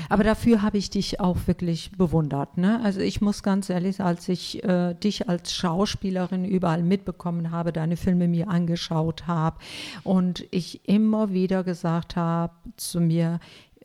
[0.09, 2.59] aber dafür habe ich dich auch wirklich bewundert.
[2.59, 2.81] Ne?
[2.83, 7.73] Also ich muss ganz ehrlich, sagen, als ich äh, dich als Schauspielerin überall mitbekommen habe,
[7.73, 9.59] deine Filme mir angeschaut habe
[10.05, 13.41] und ich immer wieder gesagt habe zu mir,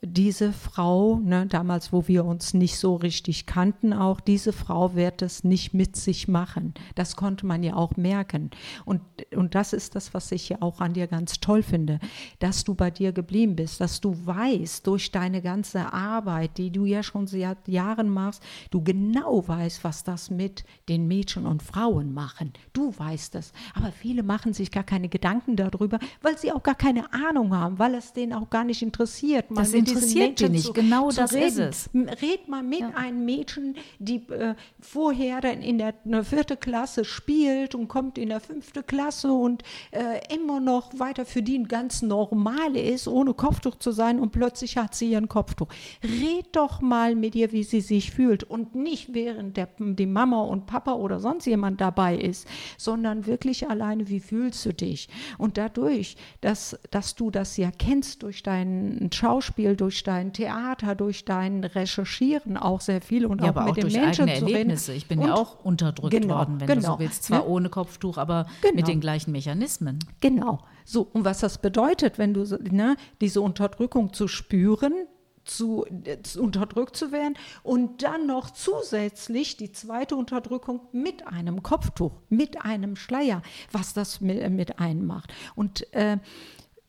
[0.06, 5.22] diese Frau, ne, damals, wo wir uns nicht so richtig kannten, auch diese Frau wird
[5.22, 6.74] es nicht mit sich machen.
[6.94, 8.50] Das konnte man ja auch merken.
[8.84, 9.00] Und,
[9.34, 11.98] und das ist das, was ich ja auch an dir ganz toll finde,
[12.38, 16.84] dass du bei dir geblieben bist, dass du weißt, durch deine ganze Arbeit, die du
[16.84, 22.12] ja schon seit Jahren machst, du genau weißt, was das mit den Mädchen und Frauen
[22.12, 22.52] machen.
[22.72, 23.52] Du weißt es.
[23.74, 27.78] Aber viele machen sich gar keine Gedanken darüber, weil sie auch gar keine Ahnung haben,
[27.78, 29.50] weil es denen auch gar nicht interessiert.
[29.50, 30.66] Man das interessiert die nicht.
[30.66, 31.46] Zu, genau zu das reden.
[31.46, 32.22] ist es.
[32.22, 32.90] Red mal mit ja.
[32.94, 38.40] einem Mädchen, die äh, vorher dann in der vierten Klasse spielt und kommt in der
[38.40, 43.76] fünften Klasse und äh, immer noch weiter für die ein ganz normal ist, ohne Kopftuch
[43.76, 45.68] zu sein und plötzlich hat sie ihren Kopftuch.
[46.02, 50.42] Red doch mal mit ihr, wie sie sich fühlt und nicht während der, die Mama
[50.42, 55.08] und Papa oder sonst jemand dabei ist, sondern wirklich alleine, wie fühlst du dich?
[55.38, 61.24] Und dadurch, dass, dass du das ja kennst durch dein Schauspiel, durch dein Theater, durch
[61.24, 64.44] dein Recherchieren auch sehr viel und ja, auch mit auch den durch Menschen eigene zu
[64.46, 64.92] Erlebnisse.
[64.92, 64.98] reden.
[64.98, 67.24] Ich bin und ja auch unterdrückt genau, worden, wenn genau, du so willst.
[67.24, 67.46] Zwar ne?
[67.46, 68.74] ohne Kopftuch, aber genau.
[68.74, 69.98] mit den gleichen Mechanismen.
[70.20, 70.60] Genau.
[70.84, 74.92] So, und was das bedeutet, wenn du ne, diese Unterdrückung zu spüren,
[75.44, 75.84] zu,
[76.22, 82.64] zu, unterdrückt zu werden und dann noch zusätzlich die zweite Unterdrückung mit einem Kopftuch, mit
[82.64, 85.32] einem Schleier, was das mit, mit einem macht.
[85.54, 86.18] Und äh,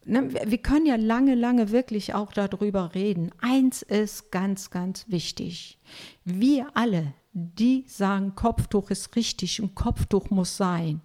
[0.06, 3.32] ne, wir können ja lange, lange wirklich auch darüber reden.
[3.40, 5.80] Eins ist ganz, ganz wichtig.
[6.24, 11.02] Wir alle, die sagen, Kopftuch ist richtig und Kopftuch muss sein.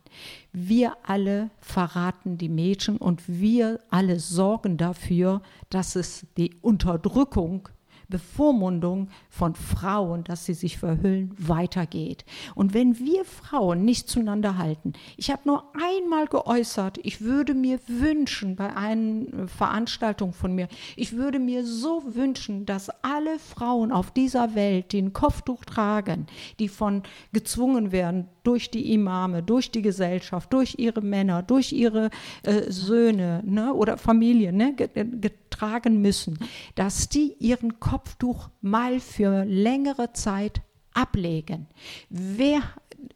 [0.53, 7.68] Wir alle verraten die Mädchen und wir alle sorgen dafür, dass es die Unterdrückung
[8.11, 12.24] Bevormundung von Frauen, dass sie sich verhüllen, weitergeht.
[12.54, 17.78] Und wenn wir Frauen nicht zueinander halten, ich habe nur einmal geäußert, ich würde mir
[17.86, 24.11] wünschen bei einer Veranstaltung von mir, ich würde mir so wünschen, dass alle Frauen auf
[24.11, 26.26] dieser Welt, die ein Kopftuch tragen,
[26.58, 27.02] die von
[27.32, 32.11] gezwungen werden durch die Imame, durch die Gesellschaft, durch ihre Männer, durch ihre
[32.42, 36.38] äh, Söhne ne, oder Familien ne, getragen müssen,
[36.74, 40.62] dass die ihren Kopftuch mal für längere Zeit
[40.94, 41.66] ablegen.
[42.09, 42.62] Wer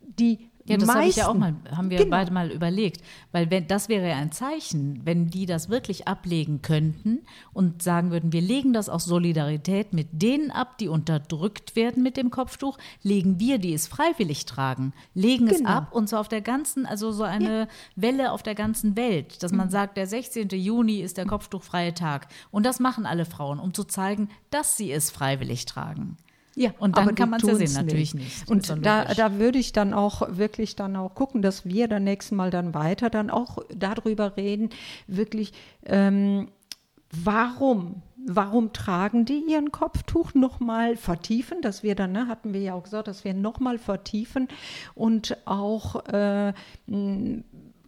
[0.03, 2.11] die ja, das habe ich ja auch mal, haben wir genau.
[2.11, 3.03] beide mal überlegt,
[3.33, 7.21] weil wenn, das wäre ja ein Zeichen, wenn die das wirklich ablegen könnten
[7.53, 12.17] und sagen würden, wir legen das aus Solidarität mit denen ab, die unterdrückt werden mit
[12.17, 15.59] dem Kopftuch, legen wir, die es freiwillig tragen, legen genau.
[15.59, 17.69] es ab und zwar auf der ganzen, also so eine ja.
[17.97, 19.73] Welle auf der ganzen Welt, dass man mhm.
[19.73, 20.49] sagt, der 16.
[20.49, 24.91] Juni ist der kopftuchfreie Tag und das machen alle Frauen, um zu zeigen, dass sie
[24.91, 26.17] es freiwillig tragen.
[26.57, 28.49] Ja, und dann kann man es ja sehen, natürlich nicht.
[28.49, 32.37] Und da, da würde ich dann auch wirklich dann auch gucken, dass wir dann nächsten
[32.37, 34.71] Mal dann weiter dann auch darüber reden,
[35.07, 35.53] wirklich,
[35.85, 36.49] ähm,
[37.11, 41.61] warum warum tragen die ihren Kopftuch nochmal vertiefen?
[41.63, 44.49] Dass wir dann, ne, hatten wir ja auch gesagt, dass wir nochmal vertiefen
[44.95, 46.53] und auch äh,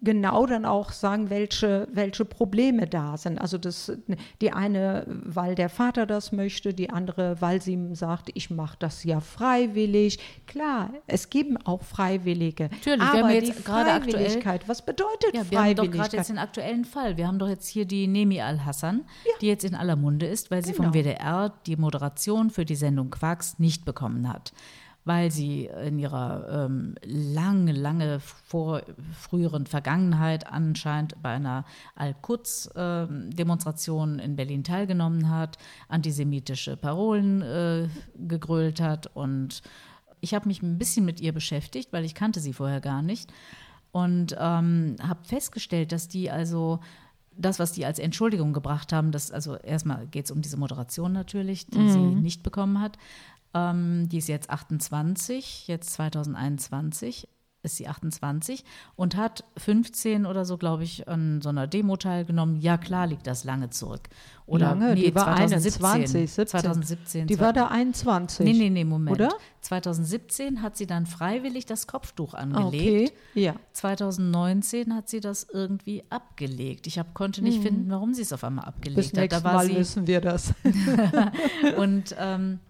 [0.07, 3.39] genau dann auch sagen, welche, welche Probleme da sind.
[3.39, 3.93] Also das,
[4.41, 8.77] die eine, weil der Vater das möchte, die andere, weil sie ihm sagt, ich mache
[8.79, 10.21] das ja freiwillig.
[10.47, 12.71] Klar, es gibt auch Freiwillige.
[12.71, 15.55] Natürlich, aber wir haben jetzt gerade aktuell, was bedeutet ja, wir Freiwilligkeit?
[15.55, 17.17] Wir haben doch gerade jetzt den aktuellen Fall.
[17.17, 19.33] Wir haben doch jetzt hier die Nemi Al-Hassan, ja.
[19.41, 20.85] die jetzt in aller Munde ist, weil sie genau.
[20.85, 24.53] vom WDR die Moderation für die Sendung Quarks nicht bekommen hat
[25.07, 28.83] weil sie in ihrer ähm, lange, lange vor
[29.19, 37.87] früheren Vergangenheit anscheinend bei einer Al-Quds-Demonstration äh, in Berlin teilgenommen hat, antisemitische Parolen äh,
[38.19, 39.07] gegrölt hat.
[39.15, 39.63] Und
[40.21, 43.33] ich habe mich ein bisschen mit ihr beschäftigt, weil ich kannte sie vorher gar nicht.
[43.93, 46.81] Und ähm, habe festgestellt, dass die also
[47.39, 51.13] das, was die als Entschuldigung gebracht haben, das, also erstmal geht es um diese Moderation
[51.13, 51.91] natürlich, die mhm.
[51.91, 52.99] sie nicht bekommen hat,
[53.57, 57.29] ähm, die ist jetzt 28, jetzt 2021
[57.67, 62.61] ist sie 28 und hat 15 oder so, glaube ich, an so einer Demo teilgenommen.
[62.61, 64.03] Ja, klar liegt das lange zurück.
[64.47, 64.95] Oder lange?
[64.95, 66.47] Nee, die war 2017, 21, 17.
[66.47, 67.27] 2017.
[67.27, 68.47] Die war da 21.
[68.47, 69.17] Nee, nee, nee, Moment.
[69.17, 69.31] Oder?
[69.63, 73.13] 2017 hat sie dann freiwillig das Kopftuch angelegt.
[73.35, 73.57] Okay, ja.
[73.73, 76.87] 2019 hat sie das irgendwie abgelegt.
[76.87, 77.63] Ich hab, konnte nicht mhm.
[77.63, 79.33] finden, warum sie es auf einmal abgelegt Bis hat.
[79.33, 80.55] Da war Mal sie, wissen wir das.
[81.77, 82.61] und ähm,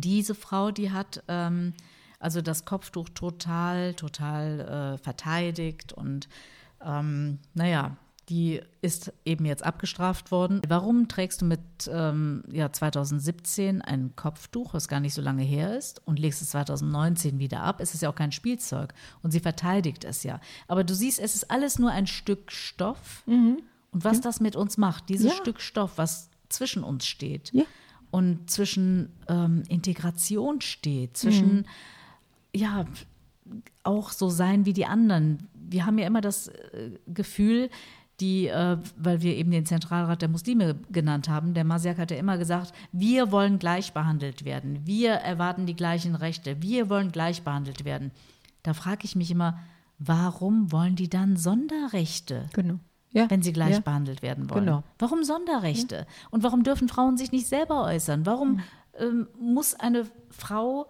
[0.00, 1.74] diese Frau, die hat ähm,
[2.22, 6.28] also das Kopftuch total, total äh, verteidigt und
[6.84, 7.96] ähm, naja,
[8.28, 10.62] die ist eben jetzt abgestraft worden.
[10.68, 15.76] Warum trägst du mit ähm, ja, 2017 ein Kopftuch, was gar nicht so lange her
[15.76, 17.80] ist, und legst es 2019 wieder ab?
[17.80, 20.40] Es ist ja auch kein Spielzeug und sie verteidigt es ja.
[20.68, 23.24] Aber du siehst, es ist alles nur ein Stück Stoff.
[23.26, 23.58] Mhm.
[23.90, 24.22] Und was ja.
[24.22, 25.36] das mit uns macht, dieses ja.
[25.36, 27.52] Stück Stoff, was zwischen uns steht.
[27.52, 27.64] Ja
[28.12, 31.64] und zwischen ähm, Integration steht, zwischen, mhm.
[32.54, 32.84] ja,
[33.82, 35.48] auch so sein wie die anderen.
[35.54, 37.70] Wir haben ja immer das äh, Gefühl,
[38.20, 42.18] die, äh, weil wir eben den Zentralrat der Muslime genannt haben, der Masiak hat ja
[42.18, 47.42] immer gesagt, wir wollen gleich behandelt werden, wir erwarten die gleichen Rechte, wir wollen gleich
[47.42, 48.12] behandelt werden.
[48.62, 49.58] Da frage ich mich immer,
[49.98, 52.50] warum wollen die dann Sonderrechte?
[52.52, 52.78] Genau
[53.12, 53.30] ja.
[53.30, 53.80] wenn sie gleich ja.
[53.80, 54.66] behandelt werden wollen.
[54.66, 54.82] Genau.
[54.98, 55.96] Warum Sonderrechte?
[55.96, 56.06] Ja.
[56.30, 58.26] Und warum dürfen Frauen sich nicht selber äußern?
[58.26, 58.60] Warum
[58.98, 60.88] ähm, muss eine Frau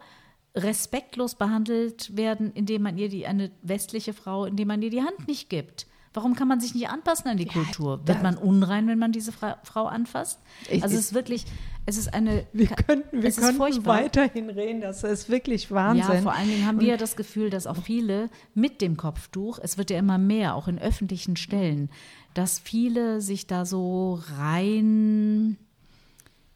[0.55, 5.27] respektlos behandelt werden, indem man ihr die eine westliche Frau, indem man ihr die Hand
[5.27, 5.87] nicht gibt?
[6.13, 8.05] Warum kann man sich nicht anpassen an die Kultur?
[8.05, 10.39] Wird man unrein, wenn man diese Fra Frau anfasst?
[10.69, 11.45] Also es ist wirklich,
[11.85, 12.45] es ist eine.
[12.53, 16.15] Wir könnten, wir könnten weiterhin reden, das ist wirklich Wahnsinn.
[16.15, 19.59] Ja, vor allen Dingen haben wir ja das Gefühl, dass auch viele mit dem Kopftuch,
[19.61, 21.89] es wird ja immer mehr, auch in öffentlichen Stellen,
[22.33, 25.57] dass viele sich da so rein,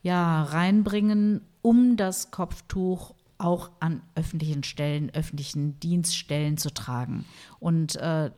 [0.03, 7.25] ja, reinbringen, um das Kopftuch auch an öffentlichen Stellen, öffentlichen Dienststellen zu tragen.
[7.59, 8.31] Und äh,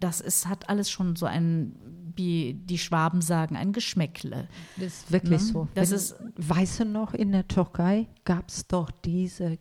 [0.00, 1.74] das ist, hat alles schon so ein,
[2.16, 4.48] wie die Schwaben sagen, ein Geschmäckle.
[4.76, 5.46] Das ist wirklich ne?
[5.46, 5.68] so.
[5.74, 9.58] Das Wenn, ist, weißt du noch, in der Türkei gab es doch diese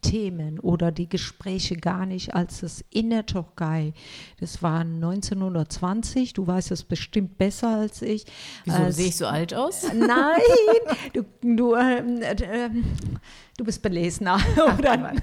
[0.00, 3.92] Themen oder die Gespräche gar nicht, als es in der Türkei,
[4.40, 8.24] das war 1920, du weißt es bestimmt besser als ich.
[8.64, 9.92] Wieso als, sehe ich so alt aus?
[9.94, 10.40] Nein,
[11.12, 12.70] du, du, ähm, äh,
[13.56, 14.38] du bist belesener.
[14.78, 14.96] Oder?
[14.96, 15.22] Nein,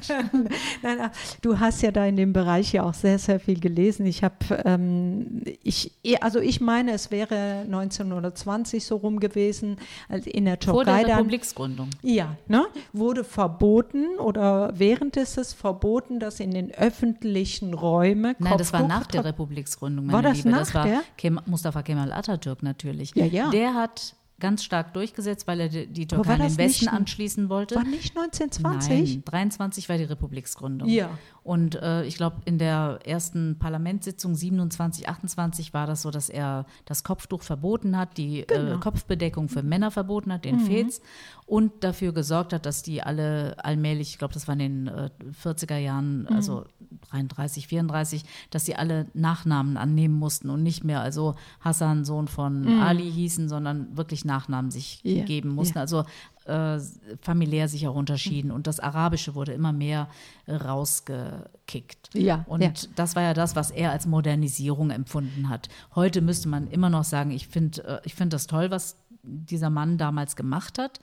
[0.82, 1.10] nein,
[1.42, 4.06] du hast ja da in dem Bereich ja auch sehr, sehr viel gelesen.
[4.06, 9.78] Ich habe, ähm, ich, also ich meine, es wäre 1920 so rum gewesen,
[10.10, 10.74] als in der Türkei.
[10.74, 11.90] Vor der Republiksgründung.
[12.02, 18.36] Dann, ja, ne, wurde verboten oder während ist es verboten, dass in den öffentlichen Räumen.
[18.40, 20.50] Nein, das war nach der Republiksgründung, meine war das Liebe.
[20.50, 21.04] Nach das war der?
[21.18, 23.14] Kem Mustafa Kemal Atatürk natürlich.
[23.16, 23.50] Ja, ja.
[23.50, 27.50] Der hat ganz stark durchgesetzt, weil er die, die Türkei an den Westen nicht, anschließen
[27.50, 27.76] wollte.
[27.76, 29.16] War nicht 1920?
[29.16, 30.90] Nein, 23 war die Republiksgründung.
[30.90, 31.10] Ja.
[31.46, 36.66] Und äh, ich glaube, in der ersten Parlamentssitzung 27, 28 war das so, dass er
[36.86, 38.74] das Kopftuch verboten hat, die Genau.
[38.74, 41.02] äh, Kopfbedeckung für Männer verboten hat, den Fez,
[41.46, 45.12] und dafür gesorgt hat, dass die alle allmählich, ich glaube, das war in den äh,
[45.44, 46.66] 40er Jahren, also
[47.12, 52.68] 33, 34, dass sie alle Nachnamen annehmen mussten und nicht mehr also Hassan, Sohn von
[52.82, 55.78] Ali hießen, sondern wirklich Nachnamen sich Ja, geben mussten.
[55.78, 55.82] ja.
[55.84, 56.06] Also
[56.46, 56.80] äh,
[57.22, 58.52] familiär sich auch unterschieden.
[58.52, 60.08] Und das Arabische wurde immer mehr
[60.46, 62.10] äh, rausgekickt.
[62.14, 62.72] Ja, Und ja.
[62.96, 65.70] das war ja das, was er als Modernisierung empfunden hat.
[65.96, 69.70] Heute müsste man immer noch sagen, ich finde äh, ich find das toll, was dieser
[69.70, 71.00] Mann damals gemacht hat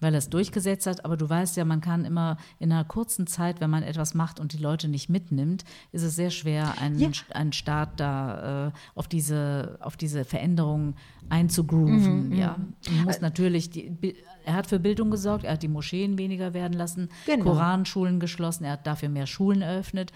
[0.00, 1.04] weil er es durchgesetzt hat.
[1.04, 4.40] Aber du weißt ja, man kann immer in einer kurzen Zeit, wenn man etwas macht
[4.40, 7.08] und die Leute nicht mitnimmt, ist es sehr schwer, einen, Ja.
[7.32, 10.94] einen Staat da äh, auf, diese, auf diese Veränderung
[11.28, 12.32] einzugrooven.
[12.36, 12.56] ja.
[12.94, 16.74] Man muss natürlich, die, er hat für Bildung gesorgt, er hat die Moscheen weniger werden
[16.74, 17.44] lassen, Genau.
[17.44, 20.12] Koranschulen geschlossen, er hat dafür mehr Schulen eröffnet.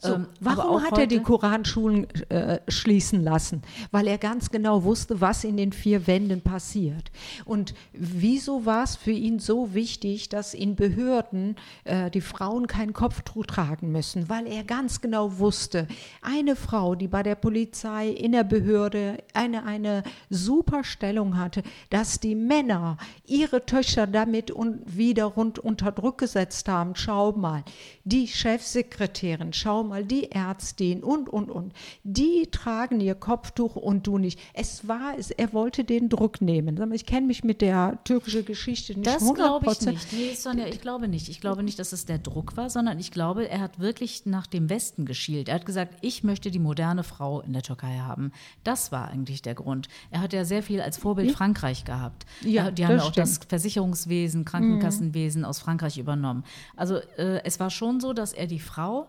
[0.00, 3.62] So, Ähm, warum hat er die Koranschulen äh, schließen lassen?
[3.92, 7.12] Weil er ganz genau wusste, was in den vier Wänden passiert.
[7.44, 12.92] Und wieso war es für ihn so wichtig, dass in Behörden äh, die Frauen kein
[12.92, 14.28] Kopftuch tragen müssen?
[14.28, 15.86] Weil er ganz genau wusste,
[16.22, 22.18] eine Frau, die bei der Polizei, in der Behörde eine, eine super Stellung hatte, dass
[22.18, 26.96] die Männer ihre Töchter damit und wieder rund unter Druck gesetzt haben.
[26.96, 27.62] Schau mal,
[28.02, 31.72] die Chefsekretärin, schau mal, die Ärztin und, und, und.
[32.02, 34.38] Die tragen ihr Kopftuch und du nicht.
[34.52, 36.92] Es war, es, er wollte den Druck nehmen.
[36.92, 39.90] Ich kenne mich mit der türkischen Geschichte nicht Das glaube ich 100%.
[39.90, 40.12] nicht.
[40.12, 41.28] Nee, Sonja, ich glaube nicht.
[41.28, 44.46] Ich glaube nicht, dass es der Druck war, sondern ich glaube, er hat wirklich nach
[44.46, 45.48] dem Westen geschielt.
[45.48, 48.32] Er hat gesagt, ich möchte die moderne Frau in der Türkei haben.
[48.62, 49.88] Das war eigentlich der Grund.
[50.10, 52.26] Er hat ja sehr viel als Vorbild Frankreich gehabt.
[52.42, 53.48] Ja, die haben das ja auch das stimmt.
[53.48, 56.44] Versicherungswesen, Krankenkassenwesen aus Frankreich übernommen.
[56.76, 59.08] Also äh, es war schon so, dass er die Frau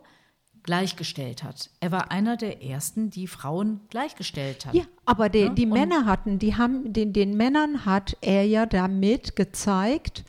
[0.65, 1.69] gleichgestellt hat.
[1.79, 4.73] Er war einer der ersten, die Frauen gleichgestellt hat.
[4.73, 8.65] Ja, aber die, die und- Männer hatten, die haben, den, den Männern hat er ja
[8.65, 10.25] damit gezeigt,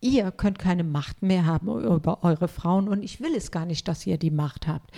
[0.00, 3.88] ihr könnt keine Macht mehr haben über eure Frauen und ich will es gar nicht,
[3.88, 4.90] dass ihr die Macht habt.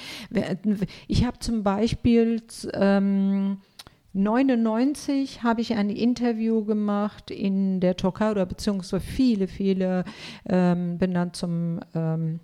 [1.08, 2.42] Ich habe zum Beispiel
[2.74, 3.58] ähm,
[4.14, 10.04] 99 habe ich ein Interview gemacht in der Türkei oder beziehungsweise viele, viele
[10.48, 12.40] ähm, bin dann zum ähm,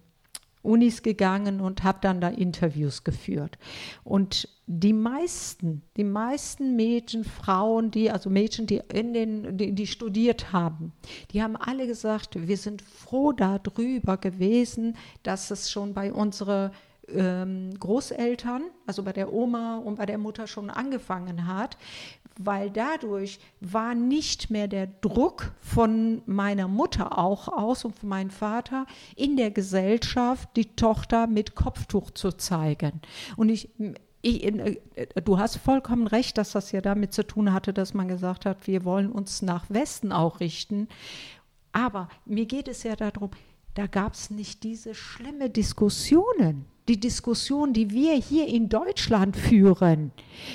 [0.63, 3.59] Unis gegangen und habe dann da Interviews geführt.
[4.05, 9.87] Und die meisten, die meisten Mädchen, Frauen, die, also Mädchen, die in den, die, die
[9.87, 10.93] studiert haben,
[11.33, 16.71] die haben alle gesagt, wir sind froh darüber gewesen, dass es schon bei unseren
[17.15, 21.77] ähm, Großeltern, also bei der Oma und bei der Mutter schon angefangen hat,
[22.39, 28.31] weil dadurch war nicht mehr der Druck von meiner Mutter auch aus und von meinem
[28.31, 28.87] Vater
[29.17, 33.03] in der Gesellschaft, die Tochter mit Kopftuch zu zeigen.
[33.37, 33.69] Und ich,
[34.23, 34.77] ich, äh,
[35.23, 38.67] du hast vollkommen recht, dass das ja damit zu tun hatte, dass man gesagt hat,
[38.69, 40.89] wir wollen uns nach Westen auch richten.
[41.73, 43.31] Aber mir geht es ja darum,
[43.75, 46.67] da gab es nicht diese schlimme Diskussionen.
[46.89, 50.13] Die Diskussion, die wir hier in Deutschland führen,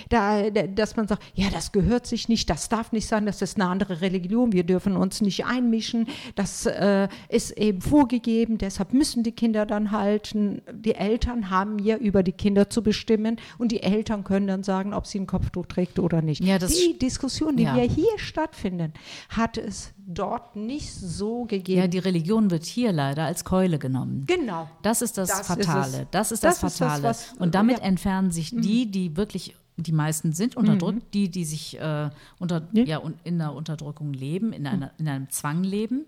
[0.09, 3.41] da, da, dass man sagt, ja, das gehört sich nicht, das darf nicht sein, das
[3.41, 8.93] ist eine andere Religion, wir dürfen uns nicht einmischen, das äh, ist eben vorgegeben, deshalb
[8.93, 10.61] müssen die Kinder dann halten.
[10.71, 14.93] Die Eltern haben ja über die Kinder zu bestimmen und die Eltern können dann sagen,
[14.93, 16.43] ob sie ein Kopftuch trägt oder nicht.
[16.43, 17.75] Ja, die Diskussion, die ja.
[17.75, 18.93] wir hier stattfinden,
[19.29, 21.79] hat es dort nicht so gegeben.
[21.79, 24.25] Ja, die Religion wird hier leider als Keule genommen.
[24.27, 24.69] genau.
[24.81, 26.01] Das ist das, Das ist Fatale.
[26.03, 26.07] es.
[26.11, 27.03] das ist Das das ist das, Fatale.
[27.03, 27.83] was- Und damit ja.
[27.85, 32.83] entfernen sich die, die wirklich, die meisten sind unterdrückt, die, die sich äh, unter, Ja.
[32.83, 33.01] ja.
[33.23, 36.05] in einer Unterdrückung leben, in, einer, in einem Zwang leben,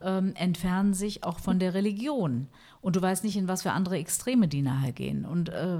[0.00, 2.48] ähm, entfernen sich auch von der Religion.
[2.80, 5.24] Und du weißt nicht, in was für andere Extreme die nahe gehen.
[5.24, 5.78] Und äh,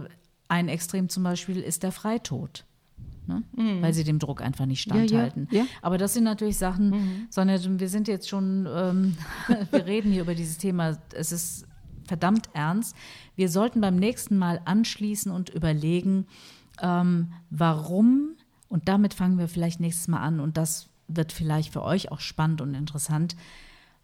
[0.48, 2.64] ein Extrem zum Beispiel ist der Freitod.
[3.32, 3.82] Ne?
[3.82, 4.94] Weil sie dem Druck einfach nicht Mhm.
[4.94, 5.48] Ja, ja, standhalten.
[5.50, 5.62] ja.
[5.62, 5.68] Mhm.
[5.82, 9.16] Aber das sind natürlich Sachen, Sonja, wir sind jetzt schon, ähm,
[9.70, 11.66] wir reden hier über dieses Thema, es ist
[12.04, 12.96] verdammt ernst.
[13.36, 16.26] Wir sollten beim nächsten Mal anschließen und überlegen,
[16.80, 18.30] ähm, warum,
[18.68, 22.20] und damit fangen wir vielleicht nächstes Mal an, und das wird vielleicht für euch auch
[22.20, 23.36] spannend und interessant.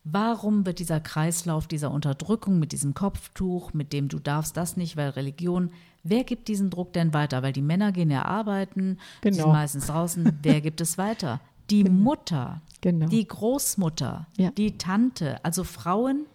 [0.04, 4.96] Warum wird dieser Kreislauf dieser Unterdrückung mit diesem Kopftuch, mit dem du darfst das nicht,
[4.96, 5.70] weil Religion,
[6.02, 7.42] wer gibt diesen Druck denn weiter?
[7.42, 9.36] Weil die Männer gehen ja arbeiten, genau.
[9.36, 10.38] sind meistens draußen.
[10.42, 11.40] Wer gibt es weiter?
[11.70, 12.02] Die genau.
[12.02, 13.06] Mutter, genau.
[13.06, 14.50] die Großmutter, ja.
[14.50, 15.44] die Tante.
[15.44, 16.26] Also Frauen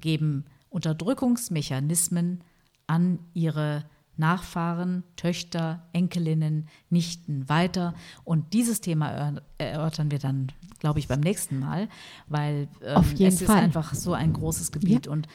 [0.00, 2.42] geben Unterdrückungsmechanismen
[2.86, 3.84] an ihre
[4.16, 7.94] Nachfahren, Töchter, Enkelinnen, Nichten weiter.
[8.24, 11.88] Und dieses Thema erörtern wir dann, glaube ich, beim nächsten Mal,
[12.28, 13.56] weil ähm, es Fall.
[13.56, 15.12] ist einfach so ein großes Gebiet ja.
[15.12, 15.26] und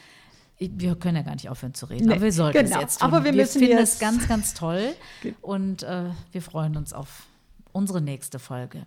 [0.60, 2.76] wir können ja gar nicht aufhören zu reden, nee, aber wir sollten genau.
[2.76, 3.08] es jetzt tun.
[3.08, 4.94] Aber wir, wir finden es ganz, ganz toll
[5.40, 7.26] und äh, wir freuen uns auf
[7.72, 8.84] unsere nächste Folge.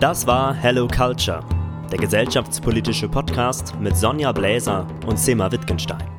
[0.00, 1.44] Das war Hello Culture,
[1.90, 6.17] der gesellschaftspolitische Podcast mit Sonja Bläser und Sema Wittgenstein.